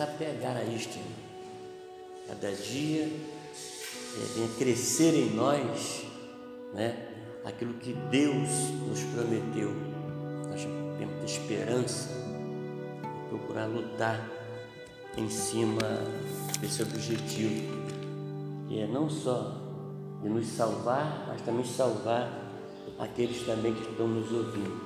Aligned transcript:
se 0.00 0.02
apegar 0.02 0.56
a 0.56 0.64
isto. 0.64 0.98
Cada 2.26 2.50
dia 2.52 3.02
é, 3.02 4.34
venha 4.34 4.48
crescer 4.58 5.14
em 5.14 5.34
nós 5.34 6.06
né, 6.72 6.96
aquilo 7.44 7.74
que 7.74 7.92
Deus 8.10 8.48
nos 8.88 9.00
prometeu. 9.14 9.70
Nós 10.48 10.66
temos 10.98 11.30
esperança 11.30 12.08
procurar 13.28 13.66
lutar 13.66 14.26
em 15.18 15.28
cima 15.28 15.82
desse 16.60 16.82
objetivo, 16.82 17.62
que 18.68 18.80
é 18.80 18.86
não 18.86 19.10
só 19.10 19.54
de 20.22 20.30
nos 20.30 20.46
salvar, 20.46 21.26
mas 21.28 21.42
também 21.42 21.64
salvar 21.64 22.50
aqueles 22.98 23.44
também 23.44 23.74
que 23.74 23.90
estão 23.90 24.08
nos 24.08 24.32
ouvindo. 24.32 24.80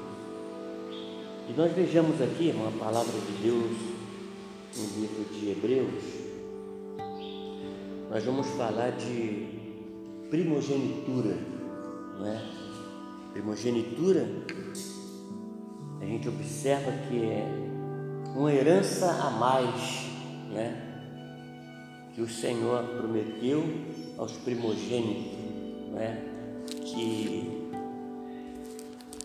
E 1.49 1.53
nós 1.53 1.71
vejamos 1.73 2.21
aqui 2.21 2.53
uma 2.57 2.73
palavra 2.73 3.13
de 3.13 3.43
Deus 3.43 3.94
no 4.77 5.01
livro 5.01 5.25
de 5.33 5.51
Hebreus. 5.51 6.05
Nós 8.11 8.25
vamos 8.25 8.47
falar 8.51 8.91
de 8.91 9.47
primogenitura, 10.31 11.37
não 12.19 12.27
é? 12.27 12.43
Primogenitura, 13.33 14.29
a 16.01 16.05
gente 16.05 16.29
observa 16.29 16.93
que 17.09 17.23
é 17.23 17.47
uma 18.35 18.53
herança 18.53 19.11
a 19.11 19.31
mais, 19.31 20.07
né? 20.53 20.81
Que 22.15 22.23
o 22.23 22.29
Senhor 22.29 22.85
prometeu 22.85 23.65
aos 24.19 24.33
primogênitos, 24.33 25.39
né? 25.93 26.23
Que 26.85 27.65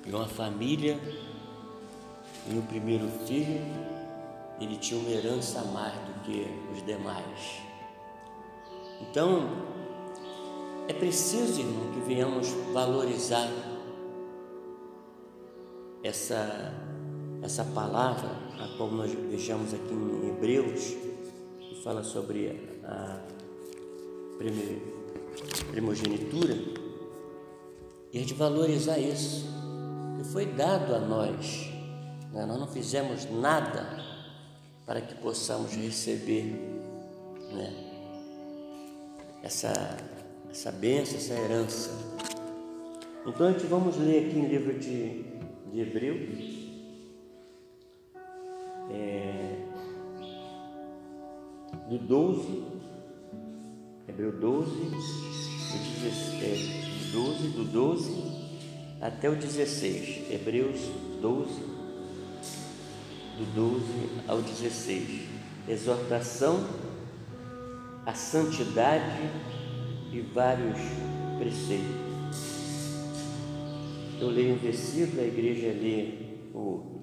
uma 0.08 0.28
família 0.28 0.98
e 2.52 2.58
o 2.58 2.62
primeiro 2.64 3.08
filho 3.28 3.62
ele 4.60 4.78
tinha 4.78 5.00
uma 5.00 5.10
herança 5.10 5.60
a 5.62 5.64
mais 5.66 5.94
do 5.94 6.22
que 6.22 6.48
os 6.74 6.86
demais. 6.86 7.62
Então, 9.02 9.50
é 10.88 10.94
preciso, 10.94 11.62
irmão, 11.62 11.92
que 11.94 12.00
venhamos 12.02 12.50
valorizar 12.74 13.50
essa, 16.04 16.74
essa 17.42 17.64
palavra, 17.64 18.30
a 18.60 18.78
qual 18.78 18.92
nós 18.92 19.12
vejamos 19.12 19.74
aqui 19.74 19.94
em 19.94 20.30
Hebreus, 20.30 20.96
que 21.60 21.82
fala 21.84 22.04
sobre 22.04 22.50
a 22.84 23.22
primogenitura, 25.72 26.56
e 28.12 28.18
a 28.18 28.22
gente 28.22 28.34
valorizar 28.34 28.98
isso, 28.98 29.46
que 30.18 30.24
foi 30.26 30.48
dado 30.48 30.96
a 30.96 31.00
nós. 31.00 31.70
Né? 32.34 32.46
Nós 32.46 32.60
não 32.60 32.68
fizemos 32.68 33.30
nada 33.30 34.09
para 34.90 35.02
que 35.02 35.14
possamos 35.14 35.76
receber 35.76 36.46
né? 37.54 37.72
essa, 39.44 39.72
essa 40.50 40.72
bênção, 40.72 41.16
essa 41.16 41.36
herança. 41.36 41.92
Então 43.24 43.46
a 43.46 43.52
gente 43.52 43.68
vamos 43.68 43.98
ler 43.98 44.26
aqui 44.26 44.36
no 44.36 44.48
livro 44.48 44.80
de, 44.80 45.26
de 45.72 45.80
Hebreus. 45.80 46.70
É, 48.90 49.58
do 51.88 52.00
12, 52.00 52.64
Hebreu 54.08 54.32
12, 54.40 54.72
do 54.72 54.90
16, 56.02 57.12
12, 57.12 57.48
do 57.50 57.64
12 57.64 58.24
até 59.00 59.30
o 59.30 59.36
16. 59.36 60.32
Hebreus 60.32 60.80
12, 61.22 61.79
do 63.40 63.46
12 63.54 63.86
ao 64.28 64.42
16. 64.42 65.30
Exortação 65.68 66.68
à 68.06 68.14
santidade 68.14 69.30
e 70.12 70.20
vários 70.20 70.78
preceitos. 71.38 72.10
Eu 74.20 74.28
leio 74.28 74.56
um 74.56 74.58
versículo, 74.58 75.22
a 75.22 75.26
igreja 75.26 75.68
lê 75.68 76.36
o 76.54 76.60
outro. 76.60 77.00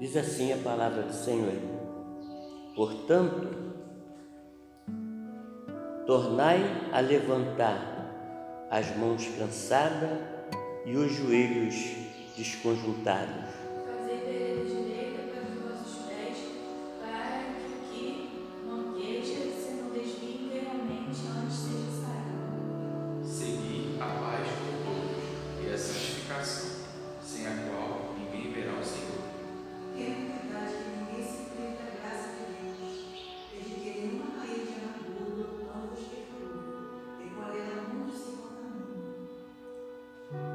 Diz 0.00 0.16
assim 0.16 0.52
a 0.52 0.56
palavra 0.56 1.02
do 1.02 1.12
Senhor: 1.12 1.54
Portanto, 2.74 3.46
tornai 6.06 6.60
a 6.92 6.98
levantar 6.98 8.66
as 8.70 8.96
mãos 8.96 9.24
cansadas 9.38 10.18
e 10.84 10.96
os 10.96 11.12
joelhos 11.12 12.07
desconjuntados. 12.38 13.58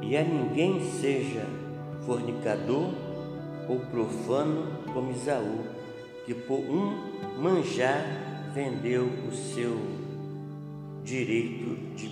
E 0.06 0.16
a 0.16 0.22
ninguém 0.22 0.80
seja 0.80 1.44
fornicador 2.06 2.90
ou 3.68 3.80
profano 3.90 4.84
como 4.92 5.12
Isaú, 5.12 5.64
que 6.26 6.34
por 6.34 6.60
um 6.60 7.40
manjar 7.40 8.50
vendeu 8.54 9.04
o 9.04 9.32
seu 9.32 9.76
direito 11.02 11.94
de 11.96 12.08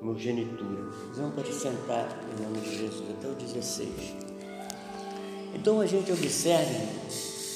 primogenitura. 0.00 0.90
Vamos 1.14 1.34
pode 1.34 1.52
sentar 1.52 2.08
em 2.32 2.42
nome 2.42 2.60
de 2.60 2.78
Jesus 2.78 3.10
até 3.10 3.28
o 3.28 3.34
16. 3.34 3.90
Então 5.54 5.80
a 5.80 5.86
gente 5.86 6.10
observe 6.10 6.88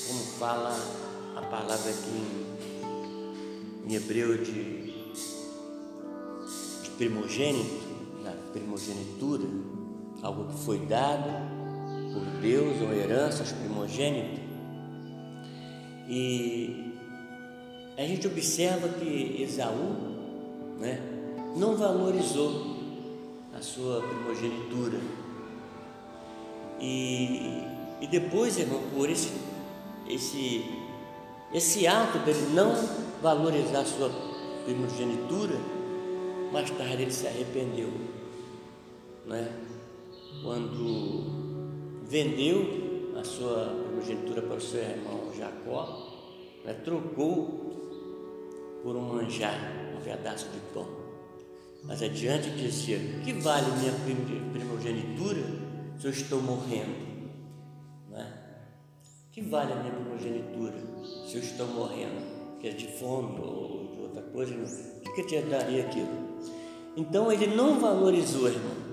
como 0.06 0.20
fala 0.38 0.74
a 1.36 1.42
palavra 1.42 1.90
aqui 1.90 2.22
em, 3.86 3.92
em 3.92 3.94
hebreu 3.94 4.38
de 4.38 4.88
primogênito, 6.96 7.87
da 7.87 7.87
primogenitura, 8.52 9.44
algo 10.22 10.46
que 10.52 10.58
foi 10.60 10.78
dado 10.80 11.30
por 12.12 12.40
Deus, 12.40 12.80
uma 12.80 12.94
herança 12.94 13.40
aos 13.42 13.52
primogênitos. 13.52 14.40
E 16.08 16.94
a 17.96 18.02
gente 18.02 18.26
observa 18.26 18.88
que 18.88 19.42
Esaú 19.42 19.96
né, 20.78 21.00
não 21.56 21.76
valorizou 21.76 22.78
a 23.56 23.60
sua 23.60 24.02
primogenitura. 24.02 24.98
E, 26.80 27.62
e 28.00 28.06
depois, 28.06 28.56
irmão, 28.58 28.80
por 28.94 29.10
esse, 29.10 29.32
esse, 30.08 30.64
esse 31.52 31.86
ato 31.86 32.18
dele 32.20 32.54
não 32.54 32.72
valorizar 33.20 33.80
a 33.80 33.84
sua 33.84 34.10
primogenitura, 34.64 35.56
mais 36.52 36.70
tarde 36.70 37.02
ele 37.02 37.12
se 37.12 37.26
arrependeu, 37.26 37.90
né? 39.28 39.52
Quando 40.42 42.02
vendeu 42.04 43.12
a 43.18 43.24
sua 43.24 43.66
primogenitura 43.86 44.42
para 44.42 44.56
o 44.56 44.60
seu 44.60 44.80
irmão 44.80 45.32
Jacó, 45.36 46.08
né? 46.64 46.74
trocou 46.84 47.68
por 48.82 48.96
um 48.96 49.02
manjar, 49.02 49.58
um 49.96 50.02
pedaço 50.02 50.48
de 50.48 50.58
pão. 50.72 50.86
Mas 51.84 52.02
adiante 52.02 52.50
dizia: 52.50 52.98
Que 53.24 53.32
vale 53.34 53.70
minha 53.78 53.92
primogenitura 54.52 55.42
se 55.98 56.06
eu 56.06 56.10
estou 56.10 56.40
morrendo? 56.40 57.08
Né? 58.10 58.32
Que 59.32 59.42
vale 59.42 59.72
a 59.72 59.76
minha 59.76 59.92
primogenitura 59.92 60.74
se 61.26 61.36
eu 61.36 61.42
estou 61.42 61.66
morrendo? 61.68 62.58
Que 62.60 62.68
é 62.68 62.70
de 62.72 62.88
fome 62.98 63.38
ou 63.40 63.92
de 63.94 64.00
outra 64.00 64.22
coisa? 64.22 64.54
O 64.54 65.14
que, 65.14 65.20
eu 65.20 65.26
te 65.26 65.40
daria 65.42 65.84
aquilo? 65.84 66.08
Então 66.96 67.30
ele 67.30 67.54
não 67.54 67.78
valorizou, 67.78 68.48
irmão. 68.48 68.87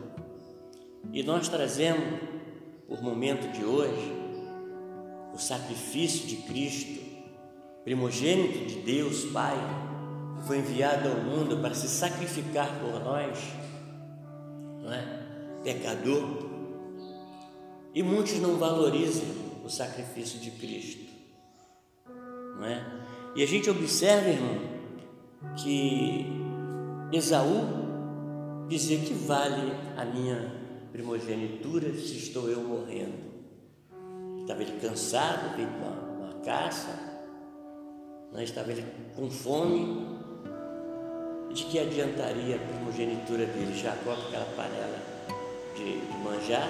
E 1.16 1.24
nós 1.24 1.48
trazemos, 1.48 2.20
por 2.90 3.02
momento 3.02 3.50
de 3.54 3.64
hoje, 3.64 4.12
o 5.34 5.38
sacrifício 5.38 6.28
de 6.28 6.36
Cristo, 6.44 7.02
primogênito 7.86 8.66
de 8.66 8.82
Deus 8.82 9.24
Pai, 9.32 9.56
que 10.36 10.46
foi 10.46 10.58
enviado 10.58 11.08
ao 11.08 11.16
mundo 11.16 11.62
para 11.62 11.74
se 11.74 11.88
sacrificar 11.88 12.70
por 12.82 13.02
nós, 13.02 13.40
não 14.82 14.92
é? 14.92 15.24
Pecador. 15.64 16.50
E 17.94 18.04
muitos 18.04 18.38
não 18.42 18.58
valorizam 18.58 19.24
o 19.64 19.70
sacrifício 19.70 20.38
de 20.38 20.52
Cristo, 20.52 21.10
não 22.58 22.66
é? 22.66 22.86
E 23.38 23.42
a 23.42 23.48
gente 23.48 23.70
observa, 23.70 24.28
irmão, 24.28 24.60
que 25.64 26.26
Esaú 27.14 28.68
dizia 28.68 29.00
que 29.00 29.14
vale 29.14 29.72
a 29.96 30.04
minha 30.04 30.65
primogenitura 30.96 31.94
se 31.94 32.18
estou 32.18 32.50
eu 32.50 32.62
morrendo. 32.62 33.36
Estava 34.42 34.62
ele 34.62 34.80
cansado, 34.80 35.58
veio 35.58 35.68
uma, 35.68 35.90
uma 35.90 36.34
caça, 36.46 36.98
né? 38.32 38.44
estava 38.44 38.72
ele 38.72 38.86
com 39.16 39.30
fome. 39.30 40.16
De 41.54 41.64
que 41.66 41.80
adiantaria 41.80 42.56
a 42.56 42.60
primogenitura 42.60 43.46
dele? 43.46 43.78
Jacó 43.78 44.14
com 44.16 44.28
aquela 44.28 44.46
panela 44.58 45.00
de, 45.76 46.02
de 46.02 46.18
manjar, 46.18 46.70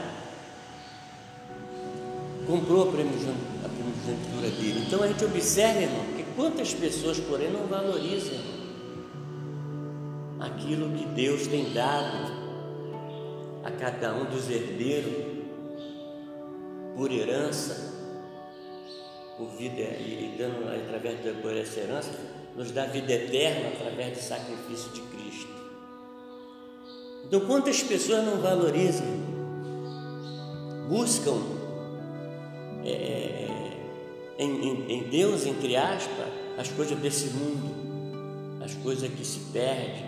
comprou 2.46 2.84
a 2.84 2.92
primogenitura 2.92 4.50
dele. 4.50 4.86
Então 4.86 5.02
a 5.02 5.08
gente 5.08 5.26
observa, 5.26 5.82
irmão, 5.82 6.06
que 6.16 6.24
quantas 6.36 6.74
pessoas, 6.74 7.20
porém, 7.20 7.52
não 7.52 7.66
valorizam 7.66 8.38
aquilo 10.40 10.96
que 10.96 11.06
Deus 11.08 11.48
tem 11.48 11.74
dado 11.74 12.45
a 13.66 13.72
cada 13.72 14.14
um 14.14 14.26
dos 14.26 14.48
herdeiros 14.48 15.12
por 16.96 17.12
herança, 17.12 17.94
por 19.38 19.50
vida 19.58 19.82
e 19.82 20.36
dando 20.38 20.70
através 20.70 21.26
da 21.26 21.34
por 21.42 21.58
essa 21.58 21.80
herança, 21.80 22.12
nos 22.56 22.72
dá 22.72 22.86
vida 22.86 23.12
eterna 23.12 23.70
através 23.70 24.18
do 24.18 24.24
sacrifício 24.24 24.92
de 24.92 25.02
Cristo. 25.02 25.54
Então, 27.26 27.42
quantas 27.42 27.82
pessoas 27.82 28.24
não 28.24 28.38
valorizam, 28.38 29.08
buscam 30.88 31.42
é, 32.84 32.92
é, 32.92 33.78
em, 34.38 34.64
em, 34.64 34.92
em 34.92 35.04
Deus, 35.10 35.46
entre 35.48 35.76
aspas, 35.76 36.28
as 36.58 36.70
coisas 36.70 36.98
desse 37.00 37.30
mundo, 37.32 38.64
as 38.64 38.76
coisas 38.76 39.10
que 39.12 39.26
se 39.26 39.40
perdem, 39.52 40.06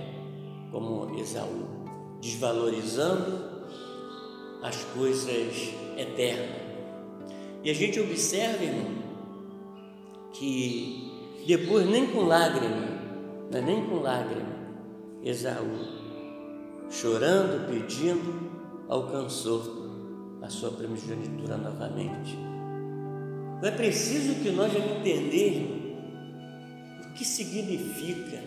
como 0.71 1.19
Esaú, 1.19 1.86
desvalorizando 2.21 3.47
as 4.61 4.83
coisas 4.85 5.73
eternas. 5.97 6.67
E 7.63 7.69
a 7.69 7.73
gente 7.73 7.99
observa, 7.99 8.63
irmão, 8.63 8.91
que 10.33 11.11
depois 11.47 11.89
nem 11.89 12.07
com 12.07 12.25
lágrima, 12.25 12.97
é 13.51 13.61
nem 13.61 13.85
com 13.85 13.95
lágrima, 13.95 14.57
Esaú, 15.23 15.77
chorando, 16.89 17.67
pedindo, 17.69 18.51
alcançou 18.87 19.87
a 20.41 20.49
sua 20.49 20.71
primogenitura 20.71 21.57
novamente. 21.57 22.37
Não 23.61 23.67
é 23.67 23.71
preciso 23.71 24.35
que 24.41 24.51
nós 24.51 24.71
entendermos 24.73 25.77
o 27.05 27.13
que 27.13 27.25
significa 27.25 28.43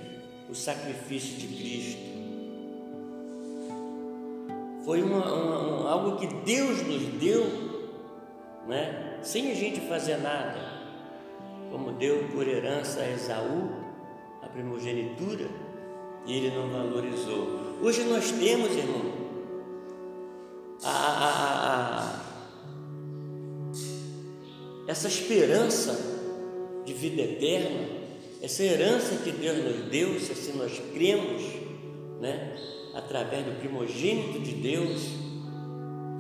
o 0.49 0.55
sacrifício 0.55 1.37
de 1.37 1.47
Cristo. 1.49 2.20
Foi 4.85 5.03
uma, 5.03 5.33
uma, 5.33 5.91
algo 5.91 6.17
que 6.17 6.27
Deus 6.27 6.83
nos 6.83 7.03
deu, 7.21 7.47
né? 8.67 9.19
sem 9.23 9.51
a 9.51 9.55
gente 9.55 9.81
fazer 9.81 10.17
nada, 10.17 10.81
como 11.71 11.93
deu 11.93 12.29
por 12.29 12.49
herança 12.49 13.01
a 13.01 13.11
Esaú, 13.11 13.71
a 14.43 14.49
primogenitura, 14.49 15.47
e 16.27 16.37
ele 16.37 16.57
não 16.57 16.69
valorizou. 16.71 17.79
Hoje 17.83 18.05
nós 18.05 18.31
temos, 18.31 18.75
irmão, 18.75 19.03
a, 20.83 20.91
a, 20.91 22.01
a, 22.01 22.21
essa 24.89 25.09
esperança 25.09 25.99
de 26.85 26.95
vida 26.95 27.21
eterna, 27.23 27.87
essa 28.43 28.63
herança 28.63 29.17
que 29.17 29.31
Deus 29.31 29.59
nos 29.59 29.91
deu, 29.91 30.19
se 30.19 30.33
assim 30.33 30.53
nós 30.57 30.81
cremos, 30.95 31.43
né, 32.21 32.57
através 32.95 33.45
do 33.45 33.59
primogênito 33.59 34.41
de 34.41 34.53
Deus, 34.53 35.01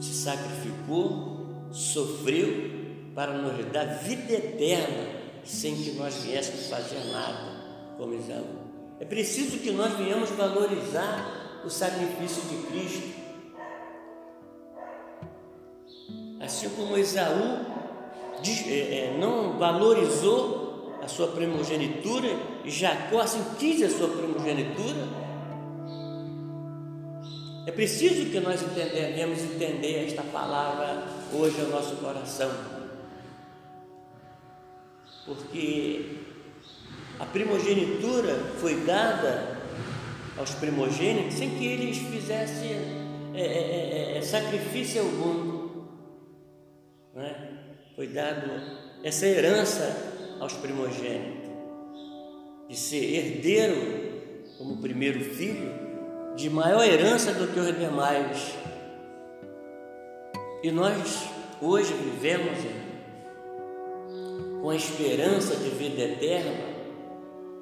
se 0.00 0.14
sacrificou, 0.14 1.46
sofreu 1.70 2.70
para 3.14 3.32
nos 3.32 3.64
dar 3.66 3.84
vida 3.84 4.32
eterna 4.32 5.20
sem 5.44 5.74
que 5.76 5.92
nós 5.92 6.22
viéssemos 6.22 6.68
fazer 6.68 7.04
nada, 7.12 7.94
como 7.96 8.14
Isaú. 8.14 8.46
É 8.98 9.04
preciso 9.04 9.58
que 9.58 9.70
nós 9.70 9.94
venhamos 9.94 10.30
valorizar 10.30 11.62
o 11.64 11.70
sacrifício 11.70 12.42
de 12.42 12.66
Cristo. 12.66 13.20
Assim 16.40 16.68
como 16.70 16.96
Esaú 16.96 17.66
é, 18.66 18.70
é, 18.70 19.16
não 19.18 19.58
valorizou 19.58 20.98
a 21.02 21.08
sua 21.08 21.28
primogenitura 21.28 22.28
e 22.64 22.70
Jacó 22.70 23.20
assim 23.20 23.42
quis 23.58 23.82
a 23.82 23.90
sua 23.90 24.08
primogenitura, 24.08 25.06
é 27.66 27.72
preciso 27.72 28.30
que 28.30 28.40
nós 28.40 28.62
entendemos 28.62 29.40
entender 29.40 30.06
esta 30.06 30.22
palavra 30.22 31.04
hoje 31.32 31.60
ao 31.60 31.68
nosso 31.68 31.96
coração 31.96 32.50
porque 35.30 36.16
a 37.18 37.26
primogenitura 37.26 38.34
foi 38.58 38.80
dada 38.84 39.58
aos 40.36 40.50
primogênitos 40.54 41.34
sem 41.34 41.50
que 41.50 41.66
eles 41.66 41.98
fizessem 41.98 42.70
é, 43.34 43.40
é, 43.40 44.14
é, 44.14 44.18
é 44.18 44.22
sacrifício 44.22 45.02
algum. 45.02 45.86
Né? 47.14 47.58
Foi 47.94 48.08
dado 48.08 48.50
essa 49.04 49.26
herança 49.26 50.36
aos 50.40 50.54
primogênitos, 50.54 51.48
de 52.68 52.76
ser 52.76 53.14
herdeiro 53.14 54.10
como 54.58 54.78
primeiro 54.78 55.20
filho, 55.20 55.89
de 56.36 56.48
maior 56.48 56.84
herança 56.84 57.32
do 57.32 57.48
que 57.48 57.58
os 57.58 57.78
demais. 57.78 58.54
E 60.62 60.70
nós 60.70 61.28
hoje 61.60 61.92
vivemos, 61.94 62.58
com 64.60 64.70
a 64.70 64.76
esperança 64.76 65.56
de 65.56 65.70
vida 65.70 66.02
eterna, 66.02 66.70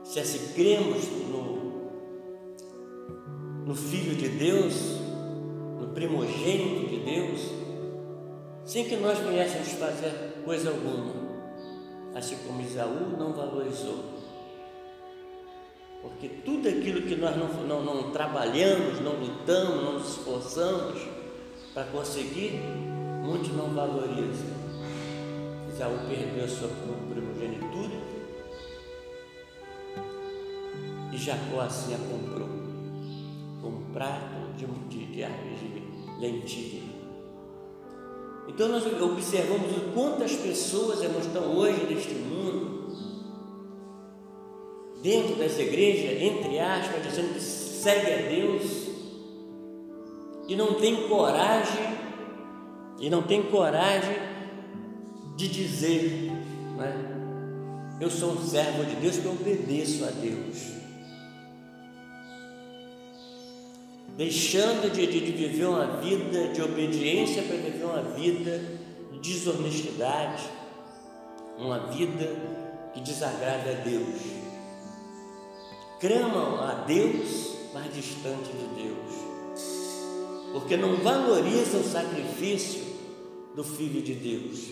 se 0.02 0.18
assim 0.20 0.52
cremos 0.54 1.06
no, 1.28 1.90
no 3.66 3.74
Filho 3.74 4.16
de 4.16 4.28
Deus, 4.28 4.74
no 5.80 5.88
primogênito 5.94 6.88
de 6.88 6.98
Deus, 6.98 7.40
sem 8.64 8.84
que 8.84 8.96
nós 8.96 9.18
viéssemos 9.18 9.68
fazer 9.72 10.42
coisa 10.44 10.70
alguma, 10.70 11.14
assim 12.14 12.36
como 12.46 12.60
Isaú 12.60 13.16
não 13.18 13.32
valorizou. 13.32 14.17
Porque 16.02 16.28
tudo 16.44 16.68
aquilo 16.68 17.02
que 17.02 17.16
nós 17.16 17.36
não, 17.36 17.48
não, 17.66 17.84
não 17.84 18.10
trabalhamos, 18.10 19.00
não 19.00 19.12
lutamos, 19.14 19.82
não 19.82 19.92
nos 19.94 20.10
esforçamos 20.10 21.00
para 21.74 21.84
conseguir, 21.84 22.60
muitos 23.22 23.50
não 23.50 23.68
valorizam. 23.70 24.58
Isaú 25.72 25.98
perdeu 26.08 26.44
a 26.44 26.48
sua 26.48 26.68
primogenitura 27.10 27.94
e 31.12 31.16
Jacó 31.16 31.60
assim 31.60 31.94
a 31.94 31.98
comprou 31.98 32.48
com 33.60 33.68
um 33.68 33.92
prato 33.92 34.52
de, 34.56 34.66
de, 34.66 35.06
de, 35.06 35.24
de 35.24 36.20
lentilha. 36.20 36.82
Então 38.48 38.68
nós 38.68 38.84
observamos 38.86 39.76
o 39.76 39.92
quantas 39.92 40.32
pessoas 40.34 41.00
estão 41.02 41.56
hoje 41.56 41.84
neste 41.84 42.14
mundo, 42.14 42.77
dentro 45.02 45.36
dessa 45.36 45.62
igreja, 45.62 46.12
entre 46.24 46.58
aspas, 46.58 47.02
dizendo 47.02 47.34
que 47.34 47.40
segue 47.40 48.12
a 48.12 48.28
Deus 48.28 48.88
e 50.48 50.56
não 50.56 50.74
tem 50.74 51.08
coragem, 51.08 51.98
e 52.98 53.10
não 53.10 53.22
tem 53.22 53.42
coragem 53.42 54.16
de 55.36 55.46
dizer, 55.46 56.32
né? 56.76 57.18
eu 58.00 58.10
sou 58.10 58.32
um 58.32 58.46
servo 58.46 58.84
de 58.84 58.96
Deus 58.96 59.18
que 59.18 59.24
eu 59.24 59.32
obedeço 59.32 60.04
a 60.04 60.10
Deus. 60.10 60.78
Deixando 64.16 64.90
de, 64.90 65.06
de, 65.06 65.20
de 65.20 65.32
viver 65.32 65.66
uma 65.66 65.86
vida 66.00 66.48
de 66.48 66.60
obediência 66.60 67.42
para 67.42 67.56
viver 67.56 67.84
uma 67.84 68.02
vida 68.02 68.60
de 69.12 69.20
desonestidade, 69.20 70.42
uma 71.56 71.86
vida 71.86 72.34
que 72.94 73.00
desagrada 73.00 73.70
a 73.70 73.74
Deus. 73.84 74.47
Clamam 76.00 76.60
a 76.62 76.84
Deus, 76.86 77.56
mas 77.74 77.92
distante 77.92 78.50
de 78.52 78.82
Deus, 78.82 79.14
porque 80.52 80.76
não 80.76 80.96
valorizam 80.96 81.80
o 81.80 81.84
sacrifício 81.84 82.82
do 83.56 83.64
Filho 83.64 84.00
de 84.00 84.14
Deus 84.14 84.68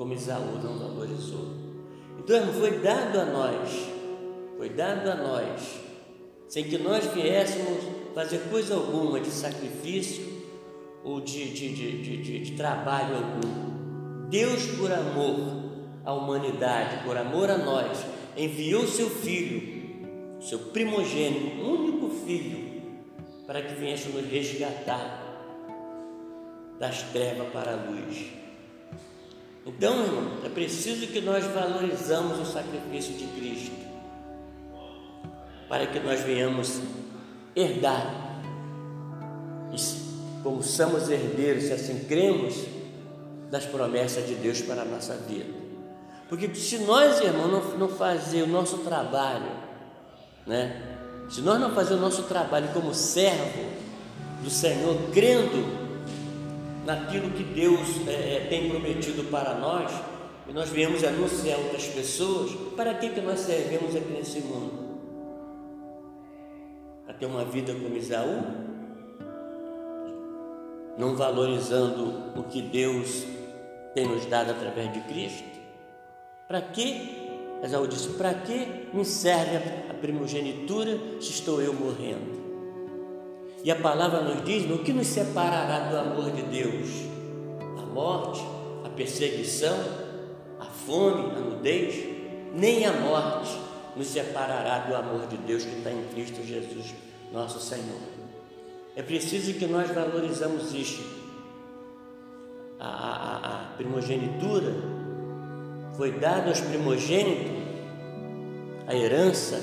como 0.00 0.14
Isaú 0.14 0.58
não 0.62 0.78
valorizou. 0.78 1.44
Então, 2.18 2.54
foi 2.54 2.78
dado 2.78 3.20
a 3.20 3.26
nós, 3.26 3.68
foi 4.56 4.70
dado 4.70 5.10
a 5.10 5.14
nós 5.14 5.60
sem 6.48 6.64
que 6.64 6.78
nós 6.78 7.04
viéssemos 7.12 7.84
fazer 8.14 8.38
coisa 8.50 8.74
alguma 8.74 9.20
de 9.20 9.30
sacrifício 9.30 10.24
ou 11.04 11.20
de, 11.20 11.50
de, 11.50 12.02
de, 12.02 12.38
de 12.40 12.52
trabalho 12.52 13.14
algum. 13.16 14.28
Deus, 14.30 14.64
por 14.78 14.90
amor 14.90 15.36
à 16.02 16.14
humanidade, 16.14 17.04
por 17.04 17.16
amor 17.16 17.50
a 17.50 17.58
nós, 17.58 17.98
enviou 18.36 18.86
seu 18.86 19.10
filho, 19.10 19.79
seu 20.40 20.58
primogênito, 20.58 21.62
único 21.62 22.08
filho, 22.24 22.80
para 23.46 23.62
que 23.62 23.74
viesse 23.74 24.08
nos 24.08 24.24
resgatar 24.30 25.26
das 26.78 27.02
trevas 27.02 27.48
para 27.52 27.72
a 27.72 27.76
luz. 27.76 28.26
Então, 29.66 30.02
irmão, 30.02 30.38
é 30.44 30.48
preciso 30.48 31.06
que 31.08 31.20
nós 31.20 31.44
valorizamos 31.44 32.38
o 32.38 32.50
sacrifício 32.50 33.14
de 33.14 33.26
Cristo 33.38 33.90
para 35.68 35.86
que 35.86 36.00
nós 36.00 36.20
venhamos 36.20 36.80
herdar. 37.54 38.42
Como 40.42 40.62
somos 40.62 41.08
herdeiros, 41.10 41.64
se 41.64 41.72
assim 41.72 42.04
cremos, 42.08 42.64
das 43.50 43.66
promessas 43.66 44.26
de 44.26 44.34
Deus 44.34 44.62
para 44.62 44.82
a 44.82 44.84
nossa 44.84 45.14
vida. 45.14 45.52
Porque 46.28 46.52
se 46.54 46.78
nós, 46.78 47.20
irmãos, 47.20 47.50
não, 47.50 47.78
não 47.78 47.88
fazer 47.88 48.42
o 48.42 48.46
nosso 48.46 48.78
trabalho, 48.78 49.50
né? 50.46 50.98
Se 51.28 51.40
nós 51.42 51.60
não 51.60 51.74
fazer 51.74 51.94
o 51.94 52.00
nosso 52.00 52.24
trabalho 52.24 52.68
como 52.72 52.92
servo 52.94 53.70
do 54.42 54.50
Senhor, 54.50 54.96
crendo 55.12 55.80
naquilo 56.84 57.30
que 57.30 57.44
Deus 57.44 58.06
é, 58.08 58.36
é 58.36 58.46
tem 58.48 58.68
prometido 58.68 59.24
para 59.30 59.54
nós, 59.54 59.92
e 60.48 60.52
nós 60.52 60.68
viemos 60.70 61.04
anunciar 61.04 61.58
outras 61.58 61.86
pessoas, 61.86 62.50
para 62.76 62.94
que, 62.94 63.10
que 63.10 63.20
nós 63.20 63.40
servemos 63.40 63.94
aqui 63.94 64.12
nesse 64.12 64.40
mundo? 64.40 64.90
a 67.10 67.12
ter 67.12 67.26
uma 67.26 67.44
vida 67.44 67.74
como 67.74 67.96
Isaú, 67.96 68.40
não 70.96 71.16
valorizando 71.16 72.38
o 72.38 72.44
que 72.44 72.62
Deus 72.62 73.24
tem 73.94 74.06
nos 74.06 74.26
dado 74.26 74.52
através 74.52 74.92
de 74.92 75.00
Cristo? 75.00 75.58
Para 76.46 76.60
que? 76.62 77.19
Esaú 77.62 77.86
disse: 77.86 78.10
Para 78.10 78.34
que 78.34 78.88
me 78.92 79.04
serve 79.04 79.56
a 79.90 79.94
primogenitura 79.94 80.98
se 81.20 81.30
estou 81.30 81.60
eu 81.60 81.72
morrendo? 81.74 82.40
E 83.62 83.70
a 83.70 83.76
palavra 83.76 84.22
nos 84.22 84.44
diz: 84.44 84.70
O 84.70 84.78
que 84.78 84.92
nos 84.92 85.06
separará 85.06 85.90
do 85.90 85.96
amor 85.98 86.30
de 86.30 86.42
Deus? 86.42 86.88
A 87.78 87.86
morte, 87.86 88.40
a 88.84 88.88
perseguição, 88.88 89.76
a 90.58 90.64
fome, 90.64 91.32
a 91.32 91.40
nudez? 91.40 91.94
Nem 92.54 92.84
a 92.84 92.92
morte 92.92 93.56
nos 93.94 94.08
separará 94.08 94.78
do 94.78 94.94
amor 94.94 95.26
de 95.26 95.36
Deus 95.36 95.64
que 95.64 95.76
está 95.76 95.90
em 95.90 96.04
Cristo 96.12 96.44
Jesus, 96.44 96.94
nosso 97.32 97.60
Senhor. 97.60 98.00
É 98.96 99.02
preciso 99.02 99.54
que 99.54 99.66
nós 99.66 99.90
valorizamos 99.90 100.74
isto. 100.74 101.20
A, 102.78 102.88
a, 102.88 103.36
a 103.36 103.64
primogenitura 103.76 104.72
foi 106.00 106.12
dada 106.12 106.48
aos 106.48 106.62
primogênitos, 106.62 107.52
a 108.86 108.94
herança, 108.94 109.62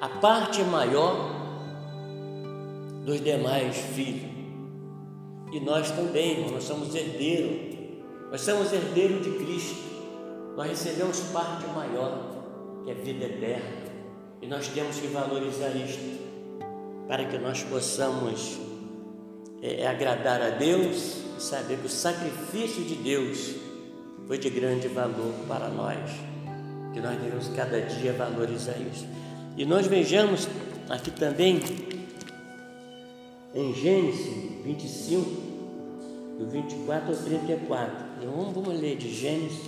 a 0.00 0.08
parte 0.08 0.62
maior 0.62 1.28
dos 3.04 3.20
demais 3.20 3.76
filhos. 3.76 4.30
E 5.52 5.58
nós 5.58 5.90
também, 5.90 6.48
nós 6.52 6.62
somos 6.62 6.94
herdeiros, 6.94 7.76
nós 8.30 8.40
somos 8.42 8.72
herdeiros 8.72 9.24
de 9.24 9.32
Cristo, 9.32 9.82
nós 10.56 10.68
recebemos 10.68 11.18
parte 11.32 11.66
maior 11.74 12.84
que 12.84 12.92
é 12.92 12.94
vida 12.94 13.24
eterna. 13.24 13.86
E 14.40 14.46
nós 14.46 14.68
temos 14.68 15.00
que 15.00 15.08
valorizar 15.08 15.70
isto 15.70 16.16
para 17.08 17.24
que 17.24 17.38
nós 17.38 17.60
possamos 17.64 18.56
é, 19.60 19.84
agradar 19.84 20.40
a 20.40 20.50
Deus 20.50 21.22
e 21.36 21.42
saber 21.42 21.76
que 21.78 21.86
o 21.86 21.90
sacrifício 21.90 22.84
de 22.84 22.94
Deus 22.94 23.65
foi 24.26 24.38
de 24.38 24.50
grande 24.50 24.88
valor 24.88 25.32
para 25.46 25.68
nós. 25.68 25.98
Que 26.92 27.00
nós 27.00 27.20
devemos 27.20 27.48
cada 27.48 27.80
dia 27.80 28.12
valorizar 28.12 28.76
isso. 28.78 29.06
E 29.56 29.64
nós 29.64 29.86
vejamos 29.86 30.48
aqui 30.88 31.10
também 31.10 31.60
em 33.54 33.74
Gênesis 33.74 34.26
25, 34.64 35.24
do 36.38 36.46
24 36.50 37.10
ao 37.10 37.16
34. 37.16 38.06
Então 38.18 38.52
vamos 38.52 38.80
ler 38.80 38.96
de 38.96 39.14
Gênesis 39.14 39.60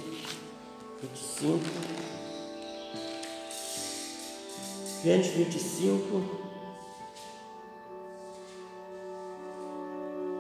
25. 1.03 1.59
Gênesis 5.03 5.33
25. 5.33 6.39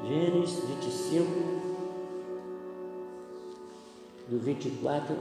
Gênesis 0.08 0.64
25, 0.64 1.67
do 4.28 4.38
24 4.38 5.16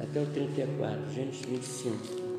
até 0.00 0.20
o 0.20 0.26
34. 0.26 1.10
Gênesis 1.12 1.42
25. 1.46 2.35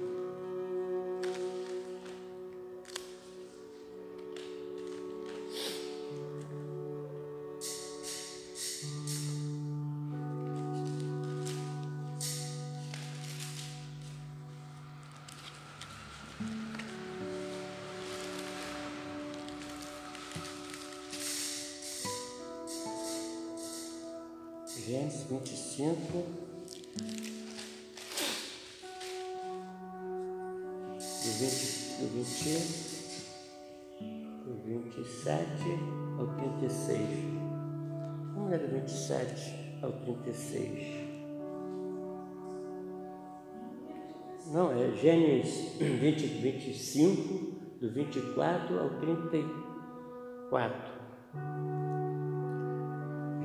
24 48.17 48.79
ao 48.79 48.89
34. 48.89 50.97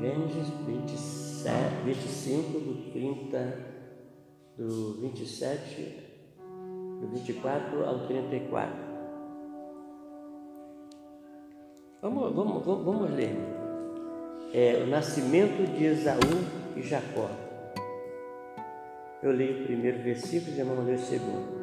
Gênesis 0.01 0.49
27, 0.67 1.85
25, 1.85 2.59
do 2.59 2.91
30, 2.93 3.59
do 4.57 5.01
27, 5.03 5.97
do 7.01 7.09
24 7.09 7.85
ao 7.85 8.07
34. 8.07 8.93
Vamos, 12.01 12.35
vamos, 12.35 12.65
vamos, 12.65 12.85
vamos 12.85 13.11
ler. 13.11 13.37
É, 14.55 14.83
o 14.83 14.87
nascimento 14.87 15.71
de 15.77 15.85
Esaú 15.85 16.19
e 16.77 16.83
Jacó. 16.83 17.29
Eu 19.23 19.33
leio 19.33 19.61
o 19.61 19.65
primeiro 19.67 20.03
versículo 20.03 20.57
e 20.57 20.63
vamos 20.63 20.87
ler 20.87 20.97
o 20.97 20.99
segundo. 20.99 21.63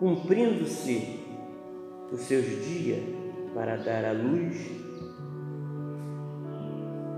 Cumprindo-se 0.00 1.19
os 2.12 2.20
seus 2.20 2.46
dias 2.64 3.02
para 3.54 3.76
dar 3.76 4.04
à 4.04 4.12
luz, 4.12 4.56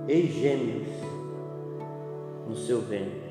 e 0.09 0.27
gêmeos 0.27 0.89
no 2.49 2.57
seu 2.57 2.81
ventre. 2.83 3.22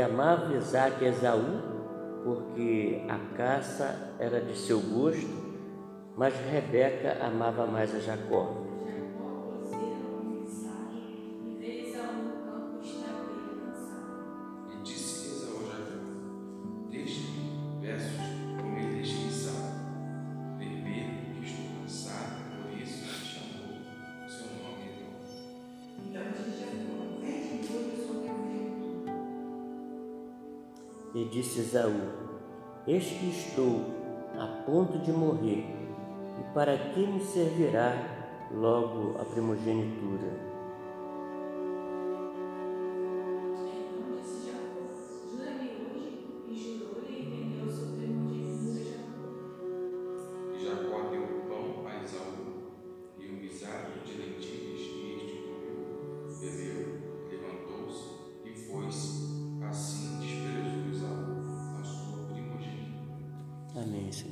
Amava 0.00 0.54
Isaac 0.54 1.04
Esaú, 1.04 1.62
porque 2.24 3.04
a 3.08 3.36
caça 3.36 4.14
era 4.18 4.40
de 4.40 4.56
seu 4.56 4.80
gosto, 4.80 5.48
mas 6.16 6.34
Rebeca 6.50 7.16
amava 7.24 7.66
mais 7.66 7.94
a 7.94 8.00
Jacó. 8.00 8.67
Disse 31.58 31.76
Esaú: 31.76 32.00
Eis 32.86 33.04
que 33.04 33.30
estou 33.30 33.84
a 34.38 34.46
ponto 34.64 34.98
de 34.98 35.10
morrer, 35.10 35.64
e 36.38 36.54
para 36.54 36.76
que 36.76 37.00
me 37.00 37.20
servirá 37.20 37.94
logo 38.52 39.20
a 39.20 39.24
primogenitura? 39.24 40.47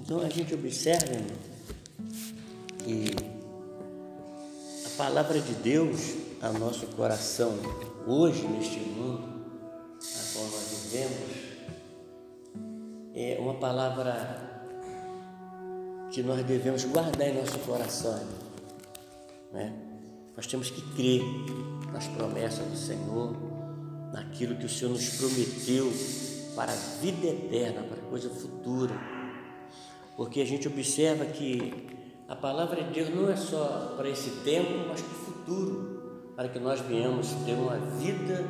Então 0.06 0.20
a 0.20 0.28
gente 0.28 0.54
observa 0.54 1.12
irmão, 1.12 1.36
que 2.84 3.10
a 4.86 4.90
palavra 4.96 5.40
de 5.40 5.52
Deus 5.54 6.14
ao 6.40 6.52
nosso 6.52 6.86
coração 6.86 7.58
hoje 8.06 8.46
neste 8.46 8.78
mundo 8.78 9.26
na 9.98 10.32
qual 10.32 10.44
nós 10.44 10.70
vivemos 10.70 11.46
é 13.16 13.36
uma 13.40 13.54
palavra 13.54 14.70
que 16.12 16.22
nós 16.22 16.44
devemos 16.44 16.84
guardar 16.84 17.28
em 17.28 17.40
nosso 17.40 17.58
coração. 17.58 18.22
Né? 19.52 19.74
Nós 20.36 20.46
temos 20.46 20.70
que 20.70 20.82
crer 20.94 21.22
nas 21.92 22.06
promessas 22.06 22.64
do 22.64 22.76
Senhor, 22.76 23.34
naquilo 24.12 24.54
que 24.54 24.66
o 24.66 24.68
Senhor 24.68 24.92
nos 24.92 25.08
prometeu 25.16 25.92
para 26.54 26.70
a 26.70 26.76
vida 27.00 27.26
eterna, 27.26 27.82
para 27.82 28.00
a 28.00 28.08
coisa 28.08 28.30
futura 28.30 29.15
porque 30.16 30.40
a 30.40 30.46
gente 30.46 30.66
observa 30.66 31.26
que 31.26 31.72
a 32.26 32.34
palavra 32.34 32.82
de 32.82 32.90
Deus 32.92 33.14
não 33.14 33.30
é 33.30 33.36
só 33.36 33.94
para 33.96 34.08
esse 34.08 34.30
tempo, 34.42 34.88
mas 34.88 35.00
para 35.00 35.12
o 35.12 35.14
futuro, 35.14 36.32
para 36.34 36.48
que 36.48 36.58
nós 36.58 36.80
venhamos 36.80 37.28
ter 37.44 37.52
uma 37.52 37.76
vida 37.76 38.44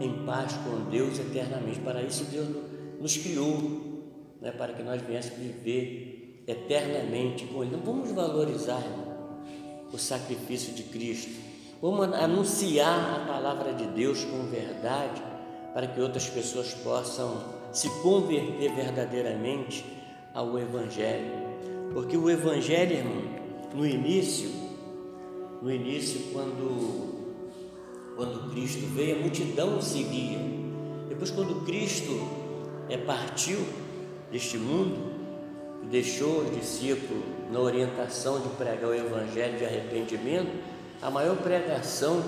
em 0.00 0.24
paz 0.26 0.52
com 0.52 0.90
Deus 0.90 1.18
eternamente. 1.18 1.78
Para 1.80 2.02
isso 2.02 2.24
Deus 2.24 2.48
nos 3.00 3.16
criou, 3.16 3.56
né? 4.40 4.50
para 4.50 4.72
que 4.72 4.82
nós 4.82 5.00
viéssemos 5.00 5.38
viver 5.38 6.42
eternamente 6.46 7.46
com 7.46 7.62
Ele. 7.62 7.76
Não 7.76 7.82
vamos 7.82 8.10
valorizar 8.10 8.82
o 9.92 9.96
sacrifício 9.96 10.74
de 10.74 10.82
Cristo, 10.84 11.30
vamos 11.80 12.12
anunciar 12.14 13.22
a 13.22 13.26
palavra 13.26 13.72
de 13.72 13.86
Deus 13.86 14.24
com 14.24 14.46
verdade, 14.46 15.22
para 15.72 15.86
que 15.86 16.00
outras 16.00 16.28
pessoas 16.28 16.74
possam 16.74 17.62
se 17.72 17.88
converter 18.02 18.74
verdadeiramente 18.74 20.01
ao 20.34 20.58
Evangelho. 20.58 21.30
Porque 21.92 22.16
o 22.16 22.30
Evangelho, 22.30 22.96
irmão, 22.96 23.22
no 23.74 23.86
início, 23.86 24.50
no 25.60 25.70
início, 25.70 26.32
quando, 26.32 27.34
quando 28.16 28.50
Cristo 28.50 28.86
veio, 28.94 29.16
a 29.16 29.20
multidão 29.20 29.80
seguia. 29.80 30.38
Depois, 31.08 31.30
quando 31.30 31.64
Cristo 31.64 32.28
é, 32.88 32.96
partiu 32.96 33.58
deste 34.30 34.56
mundo, 34.56 35.12
deixou 35.90 36.40
os 36.40 36.56
discípulos 36.56 37.22
na 37.50 37.60
orientação 37.60 38.40
de 38.40 38.48
pregar 38.50 38.90
o 38.90 38.94
Evangelho 38.94 39.58
de 39.58 39.64
arrependimento, 39.64 40.50
a 41.02 41.10
maior 41.10 41.36
pregação 41.36 42.22